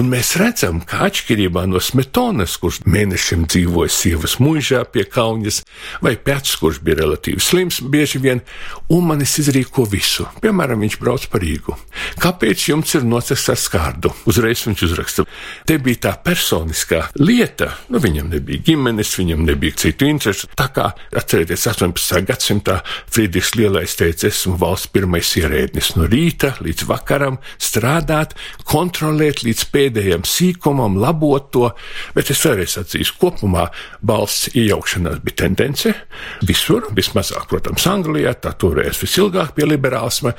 Un 0.00 0.10
mēs 0.12 0.34
redzam, 0.40 0.80
ka 0.80 1.04
atšķirībā 1.10 1.66
no 1.68 1.82
Smetonas, 1.84 2.56
kurš 2.60 2.82
mēnešiem 2.88 3.44
dzīvoja 3.50 3.92
sievas 3.92 4.38
mūžā 4.40 4.86
pie 4.88 5.04
kauņas, 5.04 5.62
vai 6.04 6.16
pēc, 6.16 6.56
kurš 6.62 6.80
bija 6.84 7.02
relatīvi 7.02 7.44
slims, 7.44 7.82
bieži 7.84 8.22
vien 8.24 8.40
Ulmanis 8.88 9.36
izrīko 9.42 9.84
visu. 9.90 10.26
Piemēram, 10.40 10.80
viņš 10.86 10.98
brauc 11.02 11.28
par 11.30 11.44
Rīgu. 11.44 11.76
Kāpēc 12.20 12.69
jums 12.70 12.94
ir 12.96 13.06
nocis 13.08 13.44
ar 13.52 13.58
skārdu. 13.58 14.12
Uzreiz 14.30 14.62
viņš 14.66 14.84
uzraksta. 14.86 15.26
Te 15.66 15.78
bija 15.82 16.04
tā 16.06 16.14
personiskā 16.24 17.02
lieta, 17.20 17.72
nu 17.90 18.00
viņam 18.02 18.30
nebija 18.32 18.62
ģimenes, 18.70 19.12
viņam 19.18 19.44
nebija 19.48 19.78
citu 19.84 20.08
interesu. 20.08 20.48
Tā 20.58 20.68
kā 20.74 20.90
atcerieties, 21.16 21.66
18. 21.70 22.22
gadsimtā 22.28 22.80
Friedrichs 23.10 23.54
Lielais 23.58 23.96
teica, 23.98 24.28
esmu 24.30 24.56
valsts 24.60 24.90
pirmais 24.94 25.30
ierēdnis 25.40 25.94
no 25.98 26.08
rīta 26.10 26.54
līdz 26.62 26.86
vakaram, 26.90 27.40
strādāt, 27.60 28.36
kontrolēt 28.68 29.44
līdz 29.46 29.66
pēdējiem 29.74 30.26
sīkumam, 30.28 30.98
labot 31.00 31.50
to, 31.54 31.70
bet 32.16 32.30
es 32.32 32.42
vēlreiz 32.46 32.76
atzīstu, 32.80 33.18
kopumā 33.20 33.68
valsts 34.06 34.54
iejaukšanās 34.54 35.20
bija 35.24 35.42
tendence 35.44 35.94
visur, 36.46 36.88
vismazāk, 36.96 37.46
protams, 37.50 37.86
Anglijā, 37.90 38.34
tā 38.38 38.52
toreiz 38.58 39.00
visilgāk 39.00 39.54
pie 39.56 39.66
liberālisma, 39.68 40.34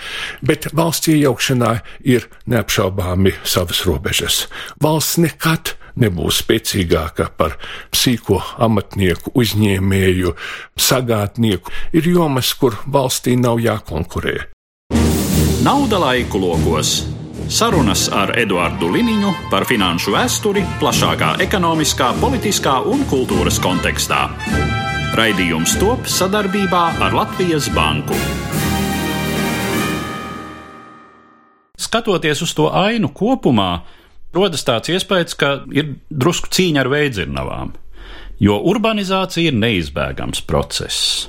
bet 0.46 0.70
valsts 0.78 1.12
iejaukšanā 1.12 1.74
ir 2.12 2.21
ir 2.22 2.30
neapšaubāmi 2.54 3.34
savas 3.44 3.84
robežas. 3.90 4.46
Valsts 4.82 5.20
nekad 5.22 5.76
nebūs 6.00 6.42
spēcīgāka 6.44 7.32
par 7.38 7.58
sīko 7.96 8.40
amatnieku, 8.62 9.34
uzņēmēju, 9.36 10.36
sagātnieku. 10.80 11.74
Ir 11.98 12.12
jomas, 12.14 12.54
kur 12.56 12.78
valstī 12.88 13.36
nav 13.40 13.62
jākonkurē. 13.64 14.38
Nauda 15.66 16.00
laiku 16.02 16.42
logos. 16.42 17.02
Sarunas 17.52 18.06
ar 18.16 18.32
Eduardu 18.40 18.88
Liniņu 18.94 19.34
par 19.52 19.66
finanšu 19.68 20.14
vēsturi 20.16 20.64
plašākā 20.80 21.34
ekonomiskā, 21.44 22.14
politiskā 22.22 22.78
un 22.88 23.04
kultūras 23.12 23.60
kontekstā. 23.60 24.30
Raidījums 25.20 25.76
top 25.82 26.08
sadarbībā 26.08 26.86
ar 27.04 27.18
Latvijas 27.18 27.68
Banku. 27.76 28.16
Skatoties 31.82 32.44
uz 32.46 32.54
to 32.58 32.70
ainu 32.74 33.12
kopumā, 33.16 33.82
rodas 34.36 34.66
tāds 34.68 34.92
iespējas, 34.94 35.38
ka 35.38 35.54
ir 35.76 35.96
drusku 36.10 36.52
cīņa 36.54 36.84
ar 36.84 36.92
veidzirnavām. 36.92 37.74
Jo 38.42 38.58
urbanizācija 38.72 39.52
ir 39.52 39.58
neizbēgams 39.58 40.42
process. 40.50 41.28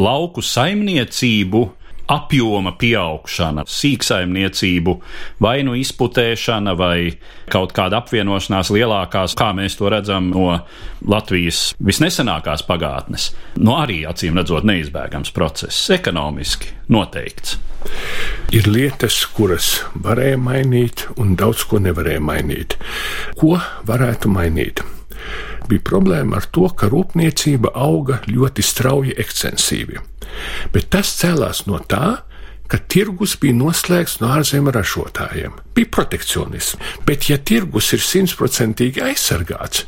Lauku 0.00 0.42
saimniecību 0.42 1.64
apjoma 2.10 2.74
pieaugšana, 2.78 3.64
sīksaimniecību, 3.68 4.94
vai 5.44 5.56
nu 5.64 5.76
izputēšana, 5.78 6.74
vai 6.76 7.14
kaut 7.52 7.72
kāda 7.76 8.02
apvienošanās 8.02 8.72
lielākās, 8.74 9.36
kā 9.38 9.50
mēs 9.56 9.78
to 9.80 9.90
redzam 9.92 10.28
no 10.32 10.48
Latvijas 11.08 11.72
visnesenākās 11.84 12.66
pagātnes. 12.68 13.30
No 13.56 13.78
arī 13.80 14.02
acīm 14.08 14.36
redzot, 14.40 14.66
neizbēgams 14.68 15.32
process, 15.36 15.88
ekonomiski 15.94 16.74
noteikts. 16.92 17.58
Ir 18.52 18.66
lietas, 18.68 19.22
kuras 19.32 19.68
varēja 20.04 20.36
mainīt, 20.40 21.06
un 21.16 21.32
daudz 21.38 21.64
ko 21.68 21.80
nevarēja 21.82 22.20
mainīt. 22.20 22.76
Ko 23.40 23.56
varētu 23.88 24.28
mainīt? 24.32 24.82
Bija 25.68 25.80
problēma 25.88 26.42
ar 26.42 26.48
to, 26.52 26.66
ka 26.76 26.90
rūpniecība 26.92 27.72
auga 27.72 28.20
ļoti 28.28 28.64
strauji 28.66 29.16
ekstensīvi. 29.24 30.02
Bet 30.74 30.90
tas 30.92 31.14
cēlās 31.20 31.64
no 31.70 31.80
tā, 31.88 32.18
ka 32.70 32.78
tirgus 32.88 33.34
bija 33.40 33.56
noslēgts 33.58 34.20
no 34.22 34.30
ārzemju 34.34 34.72
ražotājiem. 34.74 35.58
Bija 35.74 35.90
protekcionisms, 35.90 36.78
bet 37.06 37.28
ja 37.28 37.36
tirgus 37.38 37.90
ir 37.96 38.02
simtprocentīgi 38.02 39.02
aizsargāts, 39.04 39.84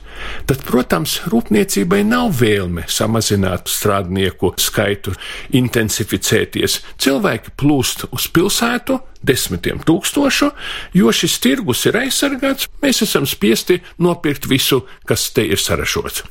tad, 0.49 0.65
protams, 0.67 1.21
rūpniecībai 1.31 2.03
nav 2.07 2.35
vēlme 2.41 2.87
samazināt 2.91 3.71
strādnieku 3.71 4.53
skaitu, 4.61 5.15
intensificēties. 5.57 6.81
Cilvēki 7.01 7.55
plūst 7.61 8.09
uz 8.11 8.27
pilsētu, 8.35 8.99
desmitiem 9.27 9.81
tūkstošu, 9.87 10.51
jo 10.99 11.13
šis 11.15 11.39
tirgus 11.43 11.87
ir 11.89 12.01
aizsargāts, 12.03 12.69
mēs 12.83 13.03
esam 13.07 13.27
spiesti 13.31 13.81
nopirkt 14.03 14.51
visu, 14.51 14.85
kas 15.07 15.31
te 15.35 15.47
ir 15.47 15.63
saražots. 15.63 16.25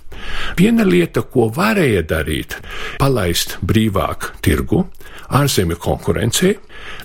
Viena 0.60 0.86
lieta, 0.88 1.24
ko 1.24 1.50
varēja 1.54 2.04
darīt, 2.08 2.60
palaist 3.00 3.58
brīvāk 3.66 4.34
tirgu, 4.46 4.86
ārzemju 5.34 5.78
konkurencei, 5.82 6.56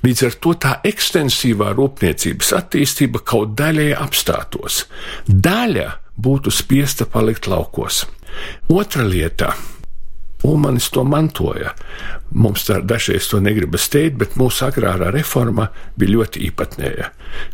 līdz 0.04 0.26
ar 0.28 0.38
to 0.44 0.54
tā 0.60 0.76
ekstensīvā 0.90 1.72
rūpniecības 1.76 2.52
attīstība 2.58 3.24
kaut 3.24 3.56
daļai 3.58 3.90
apstātos. 3.96 4.84
Daļa 5.26 5.88
būtu 6.20 6.52
spiesta 6.52 7.06
palikt 7.08 7.48
laukos. 7.50 8.04
Otra 8.70 9.04
lieta 9.06 9.54
Ulmanis 10.42 10.88
to 10.90 11.04
mantoja. 11.04 11.74
Mums 12.30 12.62
tā 12.68 12.78
dažreiz 12.86 13.26
to 13.26 13.40
negribas 13.42 13.88
teikt, 13.90 14.16
bet 14.20 14.36
mūsu 14.38 14.62
agrārā 14.68 15.10
reforma 15.10 15.66
bija 15.98 16.14
ļoti 16.14 16.44
īpatnēja. 16.46 17.08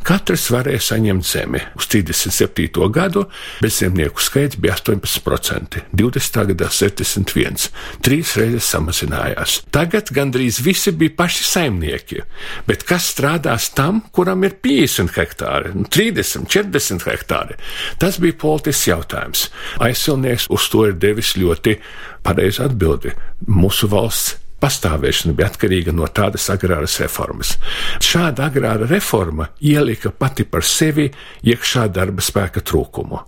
Katrs 0.07 0.47
varēja 0.53 0.83
saņemt 0.85 1.27
zemi. 1.27 1.61
Uz 1.77 1.89
37. 1.93 2.69
gadu 2.93 3.25
bezzemnieku 3.65 4.23
skaits 4.23 4.59
bija 4.61 4.77
18%, 4.77 5.81
20. 5.97 6.39
gadā 6.53 6.69
71, 6.73 7.69
trīs 8.05 8.35
reizes 8.39 8.69
samazinājās. 8.73 9.59
Tagad 9.75 10.13
gandrīz 10.17 10.61
visi 10.65 10.93
bija 10.97 11.17
paši 11.19 11.47
saimnieki, 11.49 12.23
bet 12.69 12.85
kas 12.89 13.11
strādās 13.15 13.71
tam, 13.77 14.03
kuram 14.13 14.45
ir 14.47 14.59
50 14.65 15.17
hektāri, 15.17 15.73
30, 15.89 16.45
nu, 16.45 16.53
40 16.53 17.09
hektāri? 17.09 17.57
Tas 18.01 18.21
bija 18.23 18.37
politisks 18.41 18.91
jautājums. 18.91 19.49
Aizsilnieks 19.83 20.51
uz 20.53 20.69
to 20.73 20.87
ir 20.91 21.01
devis 21.01 21.35
ļoti 21.41 21.79
pareizi 22.27 22.65
atbildi. 22.67 23.15
Mūsu 23.47 23.89
valsts 23.93 24.37
pastāvēšana 24.63 25.37
bija 25.37 25.51
atkarīga 25.51 25.95
no 25.95 26.09
tādas 26.09 26.49
agrāras 26.53 26.97
reformas. 27.03 27.55
Šāda 28.03 28.49
agrāra 28.51 28.89
reforma 28.91 29.51
ielika 29.61 30.11
pati 30.11 30.47
par 30.49 30.65
sevi 30.67 31.11
iekšā 31.47 31.87
darba 31.93 32.25
spēka 32.25 32.65
trūkumu. 32.67 33.23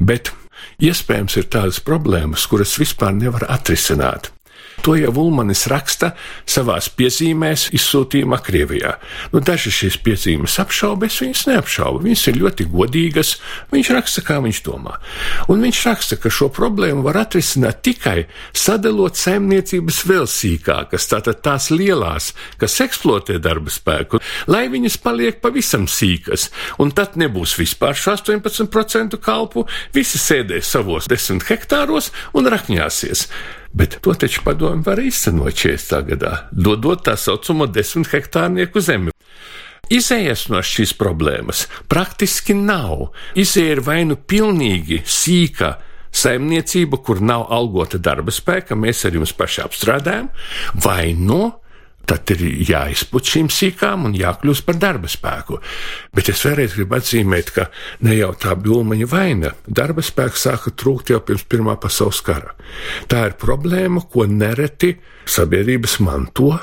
Bet 0.00 0.32
iespējams 0.82 1.36
ir 1.40 1.48
tādas 1.52 1.80
problēmas, 1.84 2.48
kuras 2.50 2.76
vispār 2.80 3.14
nevar 3.16 3.46
atrisināt. 3.52 4.32
To 4.80 4.94
jau 4.96 5.12
Ulmanis 5.20 5.66
raksta 5.68 6.14
savās 6.48 6.88
piezīmēs 6.96 7.66
izsūtījumā 7.76 8.38
Krievijā. 8.40 8.94
Nu, 9.34 9.42
daži 9.44 9.72
šīs 9.74 9.98
piezīmes 10.00 10.56
apšauba, 10.62 11.10
es 11.10 11.18
viņas 11.20 11.42
neapšaubu. 11.50 12.00
Viņas 12.06 12.22
ir 12.30 12.38
ļoti 12.40 12.66
godīgas, 12.72 13.34
viņš 13.74 13.90
raksta, 13.96 14.24
kā 14.24 14.38
viņš 14.40 14.62
domā. 14.64 14.96
Un 15.52 15.60
viņš 15.66 15.82
raksta, 15.90 16.16
ka 16.20 16.32
šo 16.32 16.48
problēmu 16.56 17.04
var 17.04 17.20
atrisināt 17.26 17.82
tikai 17.84 18.24
sadalot 18.56 19.20
saimniecības 19.20 20.00
vēl 20.08 20.24
sīkākas, 20.30 21.10
tātad 21.12 21.44
tās 21.44 21.68
lielās, 21.74 22.32
kas 22.60 22.80
eksploatē 22.80 23.36
darba 23.42 23.72
spēku, 23.72 24.22
lai 24.48 24.64
viņas 24.72 24.96
paliek 25.04 25.44
pavisam 25.44 25.84
sīkas, 25.90 26.48
un 26.80 26.94
tad 26.96 27.20
nebūs 27.20 27.58
vispār 27.60 27.98
šo 27.98 28.16
18% 28.16 29.20
kalpu, 29.20 29.68
visi 29.92 30.20
sēdēs 30.20 30.72
savos 30.72 31.10
10 31.12 31.44
hektāros 31.52 32.14
un 32.32 32.48
rakņāsies. 32.48 33.28
Bet 33.72 34.00
to 34.02 34.14
taču 34.18 34.42
padomu 34.44 34.82
var 34.86 34.98
īstenot 34.98 35.54
40. 35.54 36.00
gadā, 36.10 36.32
dodot 36.50 37.04
tā 37.06 37.14
saucamo 37.16 37.68
10 37.70 38.10
hektārnieku 38.10 38.82
zemi. 38.82 39.14
Izējas 39.90 40.48
no 40.50 40.62
šīs 40.62 40.92
problēmas 40.98 41.64
praktiski 41.90 42.54
nav. 42.54 43.10
Izēja 43.38 43.76
ir 43.76 43.84
vai 43.86 44.02
nu 44.06 44.14
pilnīgi 44.18 45.00
sīka 45.06 45.76
saimniecība, 46.10 46.98
kur 47.02 47.22
nav 47.22 47.46
algota 47.54 47.98
darba 47.98 48.34
spēka, 48.34 48.78
mēs 48.78 49.04
ar 49.06 49.18
jums 49.18 49.34
paši 49.34 49.62
apstrādājam, 49.64 50.30
vai 50.82 51.12
nu 51.14 51.59
tad 52.10 52.32
ir 52.34 52.42
jāizput 52.66 53.28
šīm 53.30 53.50
sīkām 53.52 54.08
un 54.08 54.16
jākļūst 54.18 54.66
par 54.66 54.78
darba 54.82 55.10
spēku. 55.10 55.60
Bet 56.16 56.30
es 56.32 56.42
vēlreiz 56.46 56.74
gribu 56.74 56.98
atzīmēt, 56.98 57.52
ka 57.54 57.68
ne 58.06 58.16
jau 58.18 58.32
tā 58.40 58.56
bija 58.58 58.80
Ulmaņa 58.80 59.08
vaina. 59.10 59.54
Darba 59.66 60.02
spēks 60.04 60.46
sāka 60.48 60.74
trūkt 60.74 61.14
jau 61.14 61.20
pirms 61.22 61.46
Pirmā 61.50 61.76
pasaules 61.80 62.22
kara. 62.26 62.54
Tā 63.10 63.28
ir 63.30 63.38
problēma, 63.40 64.02
ko 64.10 64.26
nereti 64.26 64.96
sabiedrības 65.30 66.00
manto 66.04 66.56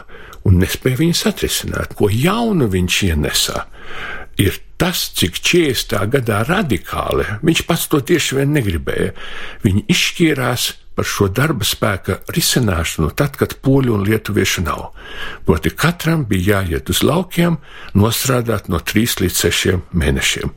un 0.47 0.61
nespēja 0.61 1.01
viņas 1.01 1.25
atrisināt. 1.31 1.95
Ko 1.97 2.11
jaunu 2.11 2.69
viņš 2.71 3.01
ienesa, 3.09 3.67
ir 4.39 4.59
tas, 4.77 5.07
cik 5.17 5.39
40. 5.41 6.03
gadā 6.13 6.43
radikāli 6.47 7.25
viņš 7.45 7.63
pats 7.69 7.87
to 7.91 8.01
tieši 8.05 8.41
vien 8.41 8.53
negribēja. 8.55 9.15
Viņi 9.65 9.87
izšķīrās 9.93 10.69
par 10.97 11.05
šo 11.05 11.27
darba 11.29 11.65
spēka 11.67 12.17
risināšanu 12.33 13.11
tad, 13.17 13.37
kad 13.37 13.53
poļu 13.61 13.93
un 13.99 14.05
lietuviešu 14.07 14.63
nav. 14.65 14.87
Proti 15.45 15.69
katram 15.69 16.25
bija 16.25 16.57
jāiet 16.57 16.89
uz 16.89 17.03
laukiem, 17.05 17.59
nostrādāt 17.93 18.71
no 18.73 18.81
3 18.81 19.21
līdz 19.21 19.41
6 19.45 19.77
mēnešiem. 19.93 20.53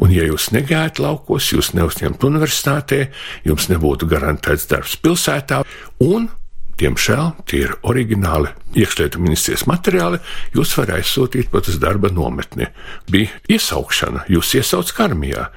Un 0.00 0.14
ja 0.14 0.28
jūs 0.28 0.52
negājat 0.54 1.02
laukos, 1.02 1.50
jūs 1.52 1.72
neuzņemt 1.74 2.22
universitātē, 2.30 3.08
jums 3.44 3.66
nebūtu 3.72 4.06
garantēts 4.10 4.70
darbs 4.70 4.94
pilsētā, 5.02 5.64
un 6.06 6.30
Diemžēl 6.80 7.34
tie 7.44 7.58
ir 7.66 7.72
oriģināli 7.84 8.54
iekšlietu 8.80 9.20
ministrijas 9.20 9.66
materiāli, 9.68 10.20
jūs 10.56 10.72
varat 10.78 11.00
aizsūtīt 11.00 11.50
pat 11.52 11.68
uz 11.68 11.76
darba 11.82 12.08
nometni. 12.14 12.70
Bija 13.10 13.34
iesaukšana, 13.52 14.24
jūs 14.32 14.54
iesauc 14.56 14.92
karmijā. 14.96 15.50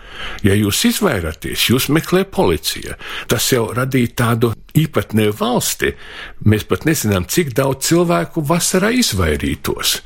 Ja 0.43 0.57
jūs 0.57 0.81
izvairāties, 0.89 1.69
jūs 1.71 1.87
meklē 1.95 2.25
policija. 2.27 2.97
Tas 3.31 3.47
jau 3.53 3.69
radīja 3.75 4.11
tādu 4.23 4.51
īpatnēju 4.75 5.37
valsti. 5.39 5.93
Mēs 6.43 6.67
pat 6.67 6.83
nezinām, 6.89 7.29
cik 7.31 7.55
daudz 7.55 7.87
cilvēku 7.87 8.43
vasarā 8.49 8.91
izvairītos. 8.99 10.01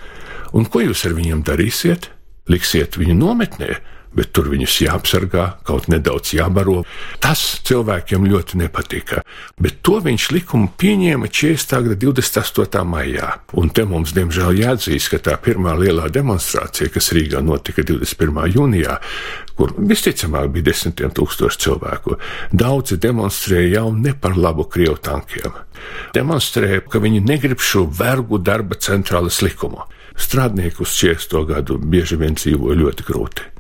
Un 0.54 0.70
ko 0.70 0.86
jūs 0.86 1.08
ar 1.10 1.18
viņiem 1.18 1.42
darīsiet? 1.48 2.12
Liksiet 2.48 3.00
viņu 3.00 3.18
nometnē? 3.18 3.80
Bet 4.18 4.34
tur 4.34 4.50
viņus 4.52 4.80
jāapsargā, 4.88 5.46
kaut 5.68 5.88
nedaudz 5.92 6.34
jābaro. 6.38 6.82
Tas 7.24 7.44
cilvēkiem 7.68 8.26
ļoti 8.28 8.62
nepatika, 8.64 9.22
bet 9.62 9.80
to 9.86 10.00
viņš 10.04 10.30
likumu 10.36 10.72
pieņēma 10.80 11.30
40. 11.30 11.96
28. 12.02 12.84
maijā. 12.88 13.32
Un 13.58 13.70
te 13.74 13.86
mums, 13.88 14.14
diemžēl, 14.18 14.58
jāatzīst, 14.62 15.12
ka 15.14 15.22
tā 15.30 15.36
pirmā 15.42 15.76
lielā 15.80 16.10
demonstrācija, 16.14 16.92
kas 16.94 17.12
Rīgā 17.16 17.42
notika 17.46 17.86
21. 17.86 18.48
jūnijā, 18.56 18.98
kur 19.58 19.74
visticamāk 19.78 20.50
bija 20.54 20.70
desmitiem 20.72 21.14
tūkstoši 21.18 21.64
cilvēku, 21.66 22.18
daudzi 22.54 23.00
demonstrēja 23.02 23.80
jau 23.80 23.92
ne 23.96 24.14
par 24.14 24.38
labu 24.38 24.68
Krievu 24.70 24.98
tankiem. 25.02 25.54
Demonstrēja, 26.16 26.84
ka 26.90 27.02
viņi 27.04 27.22
negrib 27.26 27.62
šo 27.62 27.86
vergu 28.00 28.42
darba 28.42 28.78
centrālas 28.82 29.42
likumu. 29.46 29.86
Strādnieki 30.18 30.82
uz 30.82 30.96
40. 30.98 31.44
gadu 31.52 31.78
bieži 31.78 32.18
vien 32.18 32.38
dzīvoja 32.38 32.80
ļoti 32.82 33.06
grūti. 33.06 33.52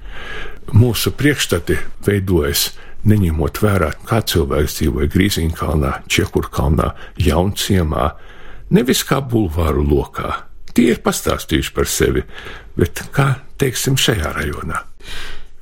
Mūsu 0.75 1.13
priekšstati 1.15 1.77
veidojas 2.05 2.71
neņemot 3.07 3.61
vērā, 3.63 3.91
kā 4.07 4.19
cilvēks 4.27 4.79
dzīvoja 4.79 5.11
Grīziņkalnā, 5.13 5.93
Čekurkalnā, 6.11 6.91
Jaunciemā, 7.23 8.09
nevis 8.75 9.03
kā 9.07 9.21
bulvāru 9.23 9.85
lokā. 9.87 10.43
Tie 10.75 10.91
ir 10.91 11.01
pastāstījuši 11.05 11.73
par 11.73 11.87
sevi, 11.89 12.23
bet 12.77 13.01
kā 13.15 13.29
teiksim 13.61 13.97
šajā 13.97 14.33
rajonā. 14.35 14.83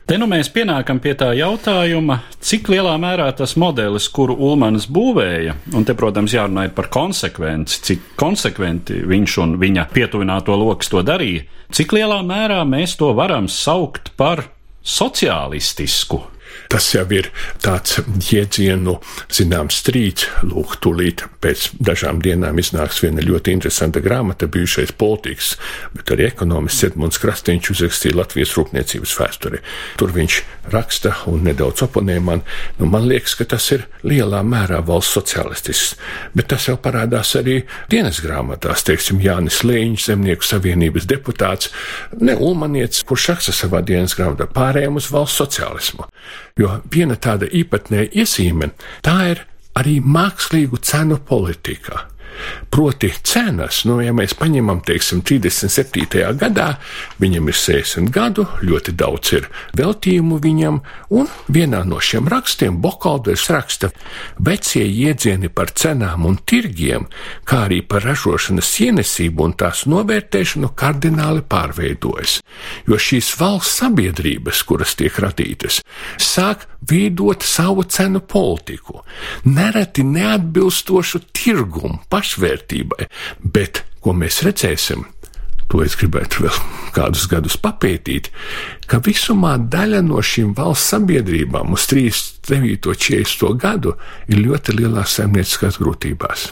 Te 0.06 0.20
nu 0.22 0.28
mēs 0.30 0.52
pienākam 0.54 1.00
pie 1.02 1.16
tā 1.18 1.32
jautājuma, 1.34 2.20
cik 2.38 2.68
lielā 2.70 2.92
mērā 3.02 3.26
tas 3.34 3.56
modelis, 3.58 4.06
kuru 4.14 4.36
Ulmans 4.38 4.86
būvēja, 4.86 5.56
un 5.74 5.88
te, 5.88 5.96
protams, 5.98 6.36
jārunā 6.36 6.68
par 6.78 6.92
konsekvenci, 6.94 7.80
cik 7.88 8.04
konsekventi 8.22 9.00
viņš 9.02 9.38
un 9.42 9.56
viņa 9.64 9.88
pietuvināto 9.96 10.54
lokus 10.62 10.94
to 10.94 11.02
darīja, 11.02 11.48
cik 11.74 11.98
lielā 11.98 12.22
mērā 12.22 12.62
mēs 12.70 12.94
to 13.02 13.10
varam 13.18 13.50
saukt 13.50 14.14
par 14.14 14.46
sociālistisku 14.86 16.22
Tas 16.76 16.90
jau 16.92 17.06
ir 17.16 17.30
tāds 17.64 18.02
jēdzienu, 18.28 18.98
zināms, 19.32 19.78
strīds. 19.80 20.26
Lūk, 20.44 20.74
tūlīt 20.84 21.22
pēc 21.40 21.70
dažām 21.80 22.20
dienām 22.20 22.60
iznāks 22.60 23.00
viena 23.00 23.24
ļoti 23.24 23.54
interesanta 23.56 24.02
grāmata, 24.04 24.50
bijušais 24.52 24.92
politikas, 25.00 25.54
bet 25.96 26.12
arī 26.12 26.28
ekonomists 26.28 26.84
Edmunds 26.90 27.22
Krastīņš 27.24 27.72
uzrakstīja 27.78 28.20
Latvijas 28.20 28.58
rūpniecības 28.60 29.16
vēsturi. 29.22 29.64
Tur 29.96 30.12
viņš 30.18 30.42
raksta 30.74 31.14
un 31.32 31.46
nedaudz 31.48 31.84
oponē 31.86 32.18
man, 32.24 32.42
nu 32.80 32.90
man 32.90 33.08
liekas, 33.10 33.36
ka 33.40 33.48
tas 33.56 33.68
ir 33.76 33.86
lielā 34.08 34.42
mērā 34.46 34.82
valsts 34.86 35.18
sociālistisks, 35.18 35.96
bet 36.36 36.50
tas 36.54 36.68
jau 36.70 36.78
parādās 36.82 37.36
arī 37.40 37.62
dienas 37.92 38.22
grāmatās, 38.24 38.86
teiksim, 38.88 39.22
Jānis 39.24 39.62
Lēņš, 39.68 40.08
Zemnieku 40.10 40.48
savienības 40.48 41.08
deputāts, 41.10 41.72
ne 42.20 42.36
Ulmanietis, 42.36 43.04
kurš 43.08 43.30
raksta 43.34 43.56
savā 43.56 43.84
dienas 43.86 44.18
grāmatā 44.18 44.50
pārējiem 44.52 45.02
uz 45.02 45.12
valsts 45.14 45.42
sociālismu. 45.44 46.10
Jo 46.60 46.80
viena 46.92 47.20
tāda 47.20 47.50
īpatnēja 47.52 48.12
iezīme 48.24 48.72
tā 49.06 49.20
ir 49.34 49.46
arī 49.76 50.00
mākslīgu 50.00 50.80
cenu 50.84 51.20
politika. 51.28 52.06
Proti, 52.70 53.12
cenas, 53.24 53.84
nu, 53.88 54.00
ja 54.04 54.14
mēs 54.16 54.36
paņemam, 54.38 54.82
teiksim, 54.86 55.22
37. 55.26 56.34
gadā, 56.40 56.68
viņam 57.22 57.50
ir 57.52 57.58
60 57.60 58.12
gadu, 58.14 58.48
ļoti 58.66 58.96
daudz 58.98 59.34
ir 59.38 59.48
veltījumu 59.78 60.40
viņam, 60.44 60.82
un 61.16 61.30
vienā 61.48 61.84
no 61.88 62.02
šiem 62.04 62.28
rakstiem 62.32 62.82
Bokaldes 62.84 63.48
raksta, 63.54 63.92
vecie 64.40 64.84
iedzieni 64.86 65.50
par 65.50 65.72
cenām 65.72 66.28
un 66.28 66.38
tirgiem, 66.44 67.08
kā 67.48 67.66
arī 67.70 67.82
par 67.88 68.06
ražošanas 68.06 68.74
ienesību 68.88 69.50
un 69.50 69.58
tās 69.60 69.86
novērtēšanu 69.90 70.74
kardināli 70.78 71.46
pārveidojas, 71.50 72.40
jo 72.90 73.00
šīs 73.00 73.34
valsts 73.40 73.82
sabiedrības, 73.82 74.64
kuras 74.68 74.96
tiek 75.00 75.16
radītas, 75.22 75.82
sāk 76.22 76.68
veidot 76.90 77.44
savu 77.44 77.84
cenu 77.84 78.20
politiku, 78.20 79.02
nereti 79.44 80.04
neatbilstošu 80.04 81.20
tirgumu, 81.34 82.00
pašvērtībai, 82.26 83.10
bet 83.42 83.84
ko 84.02 84.16
mēs 84.18 84.44
redzēsim? 84.46 85.06
To 85.74 85.82
es 85.82 85.96
gribētu 85.98 86.46
vēl 86.46 86.58
kādus 86.94 87.26
gadus 87.28 87.56
papētīt, 87.58 88.30
ka 88.88 89.00
visumā 89.04 89.56
daļa 89.58 90.04
no 90.06 90.22
šīm 90.22 90.54
valsts 90.56 90.94
sabiedrībām 90.94 91.74
uz 91.74 91.88
39. 91.90 92.94
40. 92.94 93.58
gadu 93.60 93.96
ir 94.30 94.44
ļoti 94.46 94.76
lielās 94.78 95.18
saimnieciskās 95.18 95.80
grūtībās. 95.82 96.46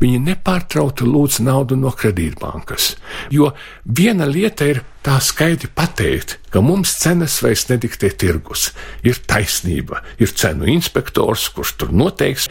Viņi 0.00 0.22
nepārtraukti 0.24 1.04
lūdz 1.04 1.42
naudu 1.44 1.76
no 1.76 1.92
kredītbankas, 1.92 2.94
jo 3.30 3.52
viena 3.84 4.24
lieta 4.24 4.72
ir 4.72 4.82
tā 5.04 5.20
skaidri 5.22 5.68
pateikt, 5.76 6.38
ka 6.50 6.64
mums 6.64 6.96
cenas 7.04 7.36
vairs 7.44 7.68
nediktē 7.68 8.10
tirgus. 8.16 8.70
Ir 9.06 9.20
taisnība, 9.28 10.00
ir 10.16 10.32
cenu 10.32 10.66
inspektors, 10.72 11.50
kurš 11.52 11.76
tur 11.82 11.94
noteiks, 11.94 12.48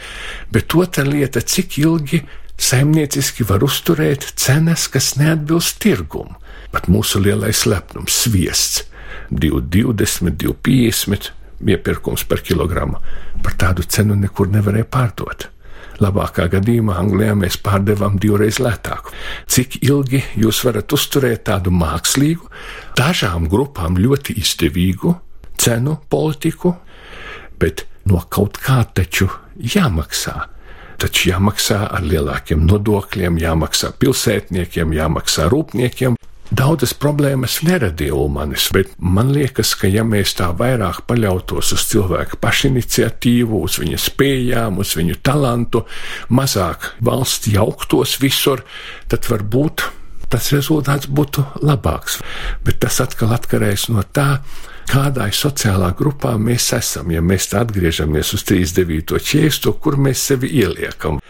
bet 0.54 0.78
otra 0.78 1.04
lieta, 1.04 1.42
cik 1.42 1.80
ilgi 1.82 2.22
saimnieciski 2.58 3.46
var 3.48 3.64
uzturēt 3.64 4.32
cenas, 4.36 4.86
kas 4.88 5.14
neatbilst 5.20 5.80
tirgumu. 5.82 6.36
Pat 6.72 6.88
mūsu 6.90 7.20
lielais 7.22 7.64
lepnums- 7.66 8.16
sviests- 8.22 8.84
2,20, 9.30 10.30
2,50 10.36 11.30
iepirkums 11.60 12.24
par 12.28 12.38
kilogramu. 12.38 13.00
Par 13.42 13.52
tādu 13.52 13.86
cenu 13.86 14.14
nekur 14.14 14.48
nevarēja 14.48 14.84
pārdot. 14.84 15.46
Labākā 15.98 16.50
gadījumā 16.52 16.98
Anglijā 17.00 17.32
mēs 17.34 17.56
pārdevām 17.56 18.18
divreiz 18.20 18.58
lētāku. 18.60 19.12
Cik 19.48 19.78
ilgi 19.82 20.22
jūs 20.36 20.60
varat 20.66 20.92
uzturēt 20.92 21.46
tādu 21.48 21.72
mākslīgu, 21.72 22.50
dažām 22.98 23.48
grupām 23.48 23.96
ļoti 23.96 24.36
izdevīgu 24.36 25.14
cenu 25.56 25.96
politiku, 26.10 26.76
bet 27.58 27.86
no 28.04 28.20
kaut 28.28 28.60
kā 28.60 28.84
taču 28.92 29.30
jāmaksā. 29.56 30.55
Taču 31.00 31.30
jāmaksā 31.30 31.82
ar 31.96 32.06
lielākiem 32.06 32.64
nodokļiem, 32.68 33.40
jāmaksā 33.42 33.92
pilsētniekiem, 34.00 34.94
jāmaksā 34.96 35.50
rūpniekiem. 35.52 36.16
Daudzas 36.46 36.92
problēmas 36.94 37.56
neradīja 37.66 38.14
Ulmanis, 38.14 38.68
bet 38.70 38.92
man 39.02 39.32
liekas, 39.34 39.72
ka 39.74 39.88
ja 39.90 40.04
mēs 40.06 40.36
tā 40.38 40.52
vairāk 40.54 41.00
paļautos 41.08 41.72
uz 41.74 41.86
cilvēku 41.90 42.38
pašiniciatīvu, 42.38 43.64
uz 43.66 43.80
viņa 43.82 43.98
spējām, 44.04 44.78
uz 44.78 44.94
viņu 44.94 45.18
talantu, 45.26 45.82
mazāk 46.30 46.92
valsts 47.02 47.50
jauktos 47.50 48.14
visur, 48.22 48.62
tad 49.10 49.26
varbūt 49.26 49.88
tas 50.30 50.52
rezultāts 50.54 51.10
būtu 51.10 51.42
labāks. 51.66 52.20
Bet 52.62 52.78
tas 52.84 53.00
atkal 53.02 53.34
atkarēs 53.34 53.88
no 53.90 54.06
tā, 54.06 54.38
kādai 54.86 55.30
sociālā 55.34 55.90
grupā 55.96 56.36
mēs 56.40 56.70
esam. 56.76 57.10
Ja 57.14 57.22
mēs 57.24 57.50
atgriežamies 57.56 58.32
uz 58.36 58.44
39. 58.46 59.18
čiestu, 59.22 59.74
kur 59.80 59.98
mēs 60.00 60.22
sevi 60.30 60.50
ieliekam, 60.62 61.20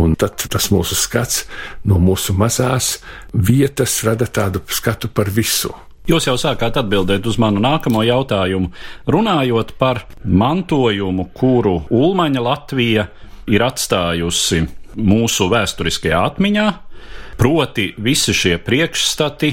un 0.00 0.14
tad 0.18 0.46
tas 0.50 0.70
mūsu 0.74 0.98
skats 0.98 1.44
no 1.88 2.00
mūsu 2.02 2.36
mazās 2.36 2.98
vietas 3.32 4.00
rada 4.06 4.26
tādu 4.26 4.62
skatu 4.68 5.08
par 5.08 5.30
visu. 5.30 5.72
Jūs 6.04 6.26
jau 6.28 6.34
sākāt 6.36 6.76
atbildēt 6.76 7.24
uz 7.24 7.38
manu 7.40 7.62
nākamo 7.64 8.02
jautājumu, 8.04 8.68
runājot 9.08 9.72
par 9.80 10.02
mantojumu, 10.24 11.30
kuru 11.32 11.78
Ulmaņa 11.88 12.42
Latvija 12.44 13.06
ir 13.48 13.64
atstājusi 13.64 14.66
mūsu 15.00 15.48
vēsturiskajā 15.48 16.20
atmiņā, 16.28 16.66
proti 17.40 17.94
visi 17.96 18.36
šie 18.36 18.58
priekšstati 18.60 19.50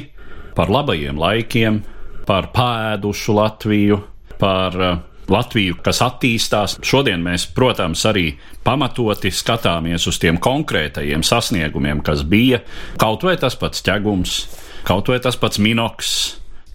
par 0.57 0.67
labajiem 0.73 1.15
laikiem, 1.21 1.79
par 2.27 2.51
pēdušu 2.55 3.35
Latviju, 3.37 4.01
par 4.41 4.77
uh, 4.77 4.99
Latviju, 5.31 5.77
kas 5.83 6.01
attīstās. 6.03 6.77
Šodien 6.83 7.21
mēs, 7.23 7.45
protams, 7.55 8.03
arī 8.09 8.33
pamatoti 8.65 9.31
skatāmies 9.31 10.07
uz 10.09 10.19
tiem 10.21 10.39
konkrētajiem 10.41 11.23
sasniegumiem, 11.23 12.01
kas 12.03 12.25
bija 12.27 12.61
kaut 12.99 13.23
vai 13.27 13.37
tas 13.39 13.55
pats 13.59 13.83
ķegums, 13.85 14.41
kaut 14.87 15.11
vai 15.11 15.21
tas 15.23 15.39
pats 15.39 15.61
minoks. 15.61 16.11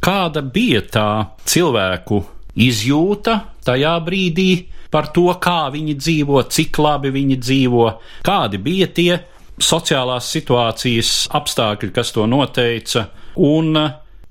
Kāda 0.01 0.43
bija 0.45 0.83
tā 0.93 1.11
cilvēku 1.49 2.23
izjūta 2.63 3.41
tajā 3.67 3.97
brīdī 4.07 4.51
par 4.93 5.11
to, 5.13 5.27
kā 5.43 5.67
viņi 5.75 5.97
dzīvo, 5.99 6.43
cik 6.53 6.79
labi 6.81 7.11
viņi 7.13 7.37
dzīvo, 7.43 7.87
kādi 8.25 8.61
bija 8.63 8.89
tie 8.95 9.11
sociālās 9.57 10.29
situācijas 10.33 11.13
apstākļi, 11.37 11.93
kas 11.97 12.13
to 12.15 12.27
noteica, 12.29 13.09
un 13.37 13.77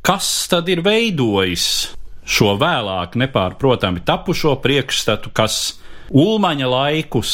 Kas 0.06 0.46
tad 0.46 0.68
ir 0.70 0.84
veidojis 0.86 1.64
šo 2.30 2.52
vēlāk 2.62 3.16
nepārprotami 3.18 4.04
tapušo 4.06 4.52
priekšstatu, 4.62 5.32
kas 5.34 5.80
ulmaņa 6.14 6.68
laikus 6.70 7.32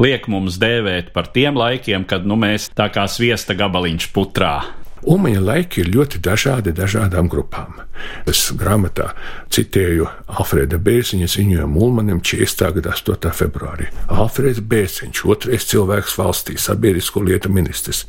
liek 0.00 0.24
mums 0.32 0.56
dēvēt 0.62 1.12
par 1.12 1.28
tiem 1.34 1.60
laikiem, 1.60 2.06
kad 2.08 2.24
nu, 2.24 2.38
mēs 2.40 2.70
tā 2.72 2.88
kā 2.88 3.04
sviesta 3.04 3.52
gabaliņš 3.58 4.08
putrā 4.16 4.54
Ulmaņa 5.04 5.40
laiki 5.44 5.82
ir 5.82 5.90
ļoti 5.92 6.20
dažādi 6.24 6.72
dažādām 6.72 7.28
grupām. 7.28 7.82
Es 8.28 8.46
grāmatā 8.56 9.10
citēju 9.52 10.06
Alfrēda 10.32 10.78
Bērziņa 10.80 11.28
ziņojumu 11.34 11.82
Ulmanim 11.84 12.22
40. 12.24 12.70
gada 12.78 12.94
8. 12.96 13.32
februārī. 13.36 13.90
Alfrēds 14.08 14.62
Bērziņš, 14.64 15.22
otrais 15.28 15.68
cilvēks 15.68 16.16
valstī, 16.20 16.56
sabiedrisko 16.60 17.20
lietu 17.26 17.52
ministrs, 17.52 18.06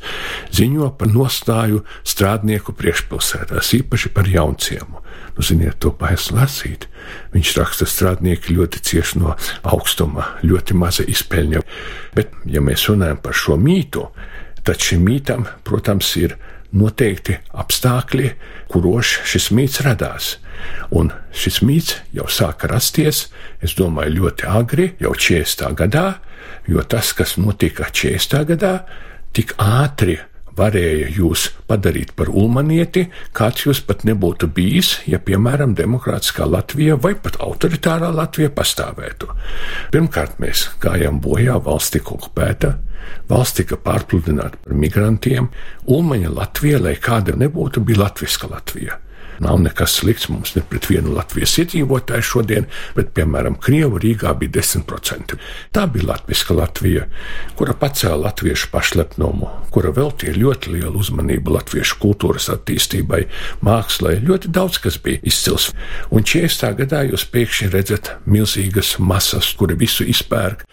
ziņo 0.56 0.90
par 0.96 1.12
nostāju 1.12 1.82
strādnieku 2.00 2.72
priekšpilsētās, 2.80 3.74
īpaši 3.82 4.14
par 4.16 4.30
jaunciemu. 4.32 5.04
Nu, 5.36 5.44
ziniet, 5.44 5.76
to 5.84 5.92
paies 5.92 6.30
lasīt. 6.32 6.88
Viņš 7.36 7.52
raksta, 7.58 7.84
ka 7.84 7.92
strādnieki 7.92 8.56
ļoti 8.56 8.80
cieši 8.88 9.20
no 9.20 9.36
augstuma, 9.68 10.30
ļoti 10.40 10.76
maza 10.80 11.04
izpeļņa. 11.04 11.60
Bet, 12.16 12.32
ja 12.48 12.64
mēs 12.64 12.88
runājam 12.88 13.20
par 13.20 13.36
šo 13.36 13.60
mītu, 13.60 14.08
tad 14.64 14.80
šim 14.80 15.04
mītam, 15.04 15.44
protams, 15.68 16.08
ir 16.16 16.38
noteikti 16.72 17.38
apstākļi, 17.54 18.32
kuros 18.72 19.16
šis 19.28 19.50
mīts 19.54 19.82
radās. 19.86 20.36
Un 20.90 21.12
šis 21.36 21.60
mīts 21.66 21.98
jau 22.16 22.26
sāka 22.32 22.70
rasties, 22.70 23.26
es 23.62 23.76
domāju, 23.78 24.16
ļoti 24.22 24.48
agri, 24.48 24.88
jau 25.02 25.12
40. 25.14 25.74
gadā, 25.78 26.06
jo 26.66 26.82
tas, 26.82 27.12
kas 27.16 27.36
notika 27.38 27.90
40. 27.92 28.42
gadā, 28.54 28.72
tik 29.36 29.52
ātri 29.60 30.18
varēja 30.56 31.10
jūs 31.16 31.50
padarīt 31.68 32.14
par 32.16 32.30
ulmanieti, 32.32 33.06
kāds 33.36 33.66
jūs 33.66 33.82
pat 33.86 34.04
nebūtu 34.08 34.48
bijis, 34.56 34.96
ja, 35.10 35.20
piemēram, 35.22 35.76
demokrātiskā 35.78 36.48
Latvija 36.48 36.98
vai 37.00 37.14
pat 37.20 37.38
autoritārā 37.44 38.10
Latvija 38.14 38.52
pastāvētu. 38.56 39.30
Pirmkārt, 39.94 40.40
mēs 40.42 40.68
gājām 40.82 41.20
bojā, 41.24 41.58
valsts 41.62 41.96
tika 41.96 42.16
okupēta, 42.16 42.76
valsts 43.30 43.60
tika 43.60 43.78
pārpludināta 43.80 44.60
par 44.64 44.78
migrantiem, 44.84 45.50
Ulmaņa 45.86 46.32
Latvija, 46.34 46.82
lai 46.82 46.96
kāda 47.00 47.36
nebūtu, 47.38 47.84
bija 47.86 48.06
Latviska 48.06 48.50
Latvija. 48.50 49.00
Nav 49.44 49.60
nekas 49.60 49.98
slikts 50.00 50.28
mums 50.32 50.54
ne 50.56 50.62
pret 50.66 50.88
vienu 50.90 51.14
Latvijas 51.16 51.56
iedzīvotāju 51.62 52.24
šodien, 52.24 52.68
bet, 52.96 53.12
piemēram, 53.16 53.58
Krievu 53.62 54.00
Rīgā 54.02 54.32
bija 54.38 54.58
10%. 54.60 55.36
Tā 55.72 55.86
bija 55.92 56.10
Latvijas 56.12 56.44
Latvija, 56.56 57.06
kura 57.56 57.74
pacēla 57.76 58.26
latviešu 58.26 58.70
pašlepnumu, 58.72 59.48
kura 59.74 59.92
veltīja 59.94 60.36
ļoti 60.36 60.72
lielu 60.76 61.00
uzmanību 61.00 61.54
latviešu 61.56 61.98
kultūras 62.02 62.48
attīstībai, 62.52 63.26
mākslai. 63.66 64.16
Ļoti 64.24 64.50
daudz 64.54 64.80
kas 64.82 64.98
bija 65.02 65.20
izcils. 65.26 65.70
Un 66.10 66.24
40. 66.24 66.76
gadā 66.80 67.02
jūs 67.10 67.26
pēkšņi 67.32 67.70
redzat 67.74 68.12
milzīgas 68.26 68.96
masas, 68.98 69.52
kuri 69.58 69.76
visu 69.78 70.06
izpērk, 70.08 70.64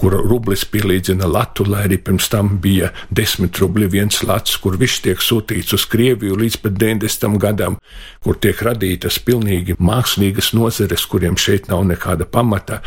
kura 0.00 0.20
rublis 0.24 0.64
pielīdzina 0.68 1.28
latu, 1.30 1.66
lai 1.68 1.86
arī 1.88 2.00
pirms 2.02 2.30
tam 2.32 2.56
bija 2.62 2.92
10 3.14 3.62
rubļi 3.62 3.90
viens 3.92 4.22
lats, 4.26 4.56
kur 4.62 4.78
viss 4.80 5.02
tiek 5.04 5.22
sūtīts 5.22 5.74
uz 5.76 5.86
Krieviju 5.88 6.38
līdz 6.42 6.60
pat 6.64 6.78
90. 6.80 7.38
gadam 7.42 7.78
kur 8.24 8.38
tiek 8.40 8.60
radītas 8.64 9.18
pilnīgi 9.24 9.76
mākslīgas 9.82 10.52
nozeres, 10.56 11.06
kuriem 11.10 11.38
šeit 11.38 11.68
nav 11.70 11.84
nekāda 11.88 12.26
pamata. 12.28 12.80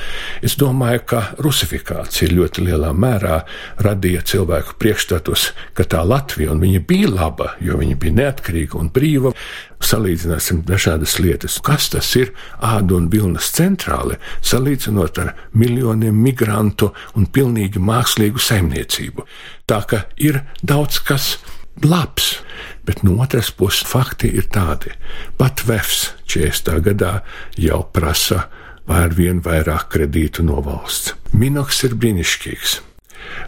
Es 0.44 0.58
domāju, 0.60 1.04
ka 1.14 1.22
rusifikācija 1.42 2.32
ļoti 2.34 2.68
lielā 2.68 2.92
mērā 2.94 3.42
radīja 3.82 4.24
cilvēku 4.34 4.78
priekšstatus, 4.82 5.52
ka 5.78 5.88
tā 5.88 6.04
Latvija, 6.08 6.52
un 6.54 6.64
viņa 6.64 6.84
bija 6.88 7.12
laba, 7.12 7.54
jo 7.64 7.80
viņa 7.82 8.00
bija 8.02 8.18
neatkarīga 8.22 8.80
un 8.80 8.92
brīva. 8.94 9.34
Salīdzināsim 9.82 10.60
dažādas 10.68 11.16
lietas. 11.18 11.56
Kas 11.66 11.88
tas 11.90 12.12
ir 12.20 12.36
ādu 12.62 13.00
un 13.00 13.08
vilnas 13.10 13.48
centrāle, 13.56 14.20
salīdzinot 14.46 15.18
ar 15.24 15.34
miljoniem 15.58 16.20
migrantu 16.22 16.92
un 17.18 17.26
pilnīgi 17.26 17.82
mākslīgu 17.82 18.42
saimniecību. 18.42 19.26
Tā 19.66 19.82
ka 19.90 20.06
ir 20.22 20.44
daudz 20.62 21.02
kas 21.08 21.34
labs. 21.82 22.36
Bet 22.86 23.04
no 23.06 23.20
otras 23.22 23.52
puses, 23.54 23.86
fakti 23.86 24.32
ir 24.38 24.50
tādi, 24.50 24.94
pat 25.38 25.62
VEFS 25.68 26.12
40. 26.26 26.80
gadā 26.90 27.14
jau 27.58 27.84
prasa 27.94 28.48
ar 28.92 29.14
vien 29.16 29.42
vairāk 29.44 29.92
kredītu 29.94 30.46
no 30.48 30.62
valsts. 30.66 31.14
Minoks 31.38 31.84
ir 31.88 31.94
brīnišķīgs. 31.96 32.80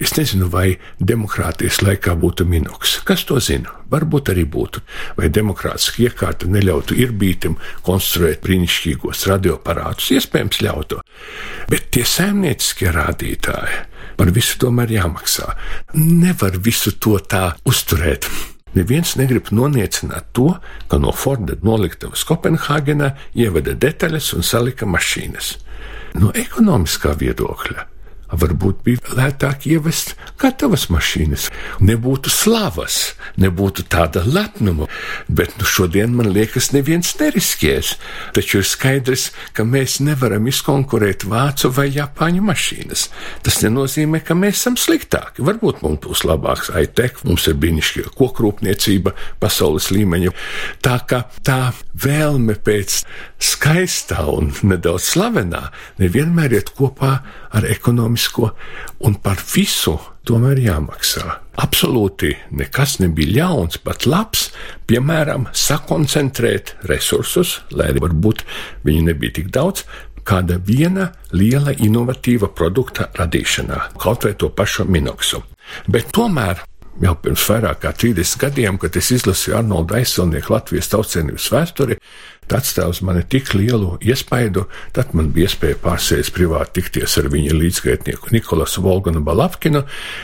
Es 0.03 0.13
nezinu, 0.17 0.47
vai 0.53 0.77
demokrātijas 1.01 1.81
laikā 1.83 2.13
būtu 2.19 2.45
minoks. 2.49 2.99
Kas 3.07 3.23
to 3.27 3.39
zina? 3.43 3.73
Varbūt 3.91 4.31
arī 4.33 4.45
būtu. 4.49 4.83
Vai 5.17 5.29
demokrātiski 5.33 6.07
iekārta 6.07 6.49
neļautu 6.49 6.97
irbītam 7.01 7.57
konstruēt 7.85 8.43
brīnišķīgos 8.45 9.25
radioaparātus? 9.31 10.11
Iespējams, 10.17 10.61
ļautu. 10.65 11.01
Bet 11.71 11.89
tie 11.95 12.05
saimnieciskie 12.07 12.93
rādītāji 12.93 13.83
par 14.17 14.33
visu 14.33 14.59
tomēr 14.61 14.93
jāmaksā. 14.93 15.53
Nevar 15.97 16.59
visu 16.61 16.93
to 17.01 17.17
tā 17.19 17.53
uzturēt. 17.69 18.29
Neviens 18.73 19.15
negrib 19.19 19.51
noniecināt 19.53 20.31
to, 20.33 20.55
ka 20.89 20.97
no 20.97 21.13
Forda 21.13 21.59
noliktavas 21.61 22.25
Kopenhāgenā 22.25 23.13
ieveda 23.37 23.77
detaļas 23.77 24.33
un 24.37 24.45
salika 24.45 24.89
mašīnas. 24.89 25.55
No 26.17 26.33
ekonomiskā 26.37 27.13
viedokļa 27.21 27.92
Varbūt 28.33 28.81
bija 28.85 29.13
lētāk 29.17 29.67
ievest 29.69 30.15
gatavas 30.41 30.87
mašīnas, 30.91 31.49
nebūtu 31.83 32.31
slavas, 32.33 33.13
nebūtu 33.39 33.85
tāda 33.91 34.23
lepnuma, 34.25 34.87
bet 35.27 35.53
nu 35.59 35.67
šodien 35.69 36.15
man 36.17 36.31
liekas, 36.33 36.71
neviens 36.73 37.13
neriskēs. 37.19 37.93
Taču 38.33 38.61
ir 38.61 38.67
skaidrs, 38.67 39.27
ka 39.53 39.65
mēs 39.67 39.99
nevaram 40.03 40.47
izkonkurēt 40.49 41.27
vācu 41.29 41.69
vai 41.77 41.89
japāņu 41.93 42.43
mašīnas. 42.49 43.05
Tas 43.45 43.61
nenozīmē, 43.65 44.23
ka 44.25 44.37
mēs 44.37 44.63
esam 44.63 44.79
sliktāki. 44.79 45.45
Varbūt 45.45 45.83
mums 45.85 46.01
būs 46.03 46.25
labāks 46.27 46.71
IT, 46.79 47.23
mums 47.27 47.45
ir 47.47 47.59
brīnišķīga 47.61 48.15
kokrūpniecība 48.17 49.13
pasaules 49.43 49.91
līmeņa. 49.93 50.33
Tā 50.83 50.97
kā 51.09 51.23
tā 51.45 51.61
vēlme 51.93 52.57
pēc 52.65 53.03
skaistā 53.43 54.25
un 54.31 54.51
nedaudz 54.65 55.13
slavenā 55.13 55.67
nevienmēr 56.01 56.57
iet 56.57 56.73
kopā 56.77 57.13
ar 57.21 57.42
ekonomisko, 57.61 58.49
un 59.05 59.15
par 59.21 59.37
visu 59.53 59.99
tomēr 60.25 60.57
jāmaksā. 60.63 61.37
Absolūti 61.61 62.31
nekas 62.57 62.97
nebija 63.03 63.35
ļauns, 63.37 63.77
pat 63.85 64.07
labs, 64.09 64.47
piemēram, 64.89 65.45
sakoncentrēt 65.53 66.73
resursus, 66.89 67.59
lai 67.69 67.91
varbūt 67.93 68.41
viņi 68.87 69.05
nebija 69.11 69.37
tik 69.37 69.53
daudz, 69.53 69.85
kāda 70.25 70.57
viena 70.57 71.11
liela 71.35 71.75
inovatīva 71.75 72.49
produkta 72.55 73.11
radīšanā, 73.19 73.79
kaut 74.01 74.25
vai 74.25 74.33
to 74.39 74.49
pašu 74.49 74.87
minoksu. 74.89 75.43
Bet 75.91 76.09
tomēr 76.15 76.63
jau 77.01 77.15
pirms 77.21 77.43
vairāk 77.49 77.81
kā 77.83 77.91
30 78.03 78.39
gadiem, 78.41 78.77
kad 78.81 78.95
es 78.99 79.11
izlasīju 79.15 79.57
Arnoldu 79.59 79.97
aizsilnieku 79.97 80.53
Latvijas 80.53 80.91
tautsēnības 80.93 81.49
vēsturi, 81.53 81.97
uz 82.89 83.01
mani 83.01 83.23
tik 83.29 83.53
lielu 83.53 83.97
iespaidu, 84.01 84.67
tad 84.91 85.13
man 85.13 85.31
bija 85.33 85.49
iespēja 85.49 85.79
pārsēst 85.83 86.33
privāti 86.35 86.81
tikties 86.81 87.17
ar 87.17 87.29
viņa 87.33 87.53
līdzgaitnieku 87.57 88.33
Nikolasu 88.33 88.81
Volganu 88.81 89.23
Balavkinu. 89.23 89.83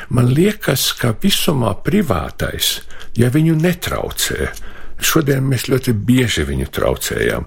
Man 0.10 0.34
liekas, 0.34 0.94
ka 0.94 1.14
visumā 1.22 1.76
privātais, 1.84 2.82
ja 3.18 3.30
viņu 3.34 3.56
netraucē, 3.60 4.52
Šodien 5.00 5.46
mēs 5.48 5.70
ļoti 5.72 5.94
bieži 5.96 6.44
viņu 6.48 6.68
traucējam, 6.76 7.46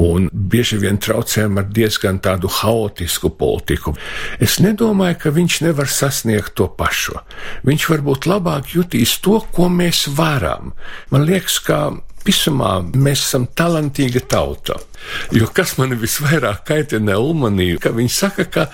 un 0.00 0.30
bieži 0.32 0.78
vien 0.80 0.96
traucējam 0.96 1.60
ar 1.60 1.68
diezgan 1.68 2.22
tādu 2.24 2.48
haotisku 2.48 3.30
politiku. 3.36 3.92
Es 4.40 4.56
nedomāju, 4.64 5.18
ka 5.20 5.32
viņš 5.36 5.60
nevar 5.66 5.92
sasniegt 5.92 6.54
to 6.56 6.70
pašu. 6.72 7.20
Viņš 7.68 7.88
varbūt 7.92 8.28
labāk 8.30 8.72
jutīs 8.72 9.18
to, 9.20 9.42
ko 9.52 9.68
mēs 9.72 10.06
varam. 10.16 10.72
Man 11.12 11.28
liekas, 11.28 11.60
ka 11.60 11.80
visumā 12.26 12.78
mēs 12.94 13.24
esam 13.28 13.46
talantīga 13.56 14.22
tauta. 14.28 14.78
Jo 15.34 15.48
kas 15.54 15.76
man 15.78 15.94
visvairāk 16.00 16.64
kaitina 16.68 17.18
Ulmanī, 17.20 17.74
ka 17.82 17.92
viņi 17.94 18.12
saka, 18.12 18.46
ka 18.50 18.66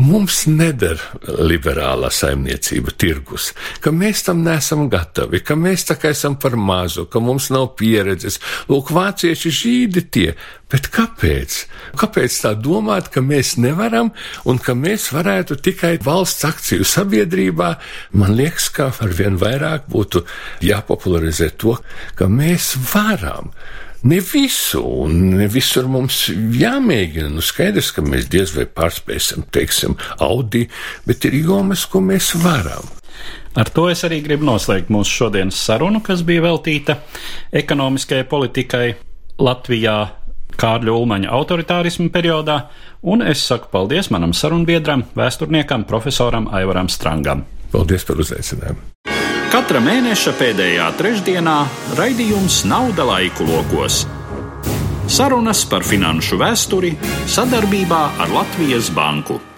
mums 0.00 0.46
neder 0.48 1.00
liberālā 1.42 2.08
saimniecība 2.12 2.94
tirgus, 2.96 3.50
ka 3.84 3.92
mēs 3.94 4.24
tam 4.28 4.42
nesam 4.46 4.88
gatavi, 4.92 5.42
ka 5.44 5.56
mēs 5.58 5.86
tā 5.90 5.98
kā 6.00 6.12
esam 6.14 6.38
par 6.40 6.56
mazu, 6.56 7.04
ka 7.10 7.20
mums 7.20 7.50
nav 7.52 7.74
pieredzes. 7.80 8.40
Lūk, 8.72 8.92
vācieši 8.94 9.52
žīdi 9.58 10.04
tie, 10.14 10.26
bet 10.72 10.88
kāpēc? 10.94 11.58
Kāpēc 12.00 12.40
tā 12.46 12.54
domāt, 12.56 13.12
ka 13.12 13.20
mēs 13.24 13.56
nevaram 13.60 14.12
un 14.48 14.58
ka 14.62 14.74
mēs 14.78 15.10
varētu 15.12 15.60
tikai 15.60 15.98
valsts 16.04 16.48
akciju 16.48 16.88
sabiedrībā? 16.88 17.74
Man 18.16 18.36
liekas, 18.38 18.70
ka 18.72 18.90
arvien 19.04 19.36
vairāk 19.40 19.88
būtu 19.92 20.24
jāpopularizē 20.64 21.52
to, 21.60 21.76
ka 22.16 22.30
mēs 22.32 22.74
varam. 22.94 23.52
Ne 24.02 24.18
visu, 24.18 24.80
un 25.04 25.36
ne 25.36 25.46
visur 25.46 25.86
mums 25.86 26.24
jāmēģina. 26.58 27.28
Nu, 27.36 27.44
skaidrs, 27.44 27.92
ka 27.94 28.02
mēs 28.02 28.26
diez 28.32 28.50
vai 28.56 28.64
pārspēsim, 28.66 29.44
teiksim, 29.54 29.94
Audi, 30.26 30.64
bet 31.06 31.28
ir 31.28 31.36
jomas, 31.44 31.84
ko 31.86 32.02
mēs 32.02 32.32
varam. 32.42 32.88
Ar 33.54 33.68
to 33.70 33.86
es 33.92 34.02
arī 34.08 34.22
gribu 34.24 34.48
noslēgt 34.48 34.90
mūsu 34.90 35.20
šodienas 35.20 35.60
sarunu, 35.68 36.00
kas 36.02 36.24
bija 36.26 36.42
veltīta 36.48 36.98
ekonomiskajai 37.62 38.26
politikai 38.26 38.86
Latvijā 39.38 39.96
Kārļa 40.58 40.94
Ulmaņa 40.96 41.30
autoritārismu 41.32 42.10
periodā, 42.12 42.58
un 43.06 43.22
es 43.22 43.44
saku 43.46 43.70
paldies 43.72 44.10
manam 44.12 44.34
sarunbiedram, 44.36 45.06
vēsturniekam, 45.16 45.86
profesoram 45.88 46.50
Aivaram 46.52 46.90
Strangam. 46.92 47.46
Paldies 47.72 48.08
par 48.08 48.20
uzaicinājumu! 48.20 48.90
Katra 49.52 49.82
mēneša 49.84 50.32
pēdējā 50.38 50.86
trešdienā 50.96 51.56
raidījums 51.98 52.62
Nauda 52.64 53.04
laiku 53.04 53.44
lokos. 53.44 53.98
Sarunas 55.12 55.66
par 55.68 55.84
finanšu 55.84 56.40
vēsturi 56.40 56.94
sadarbībā 57.28 58.02
ar 58.24 58.32
Latvijas 58.32 58.88
Banku. 58.96 59.51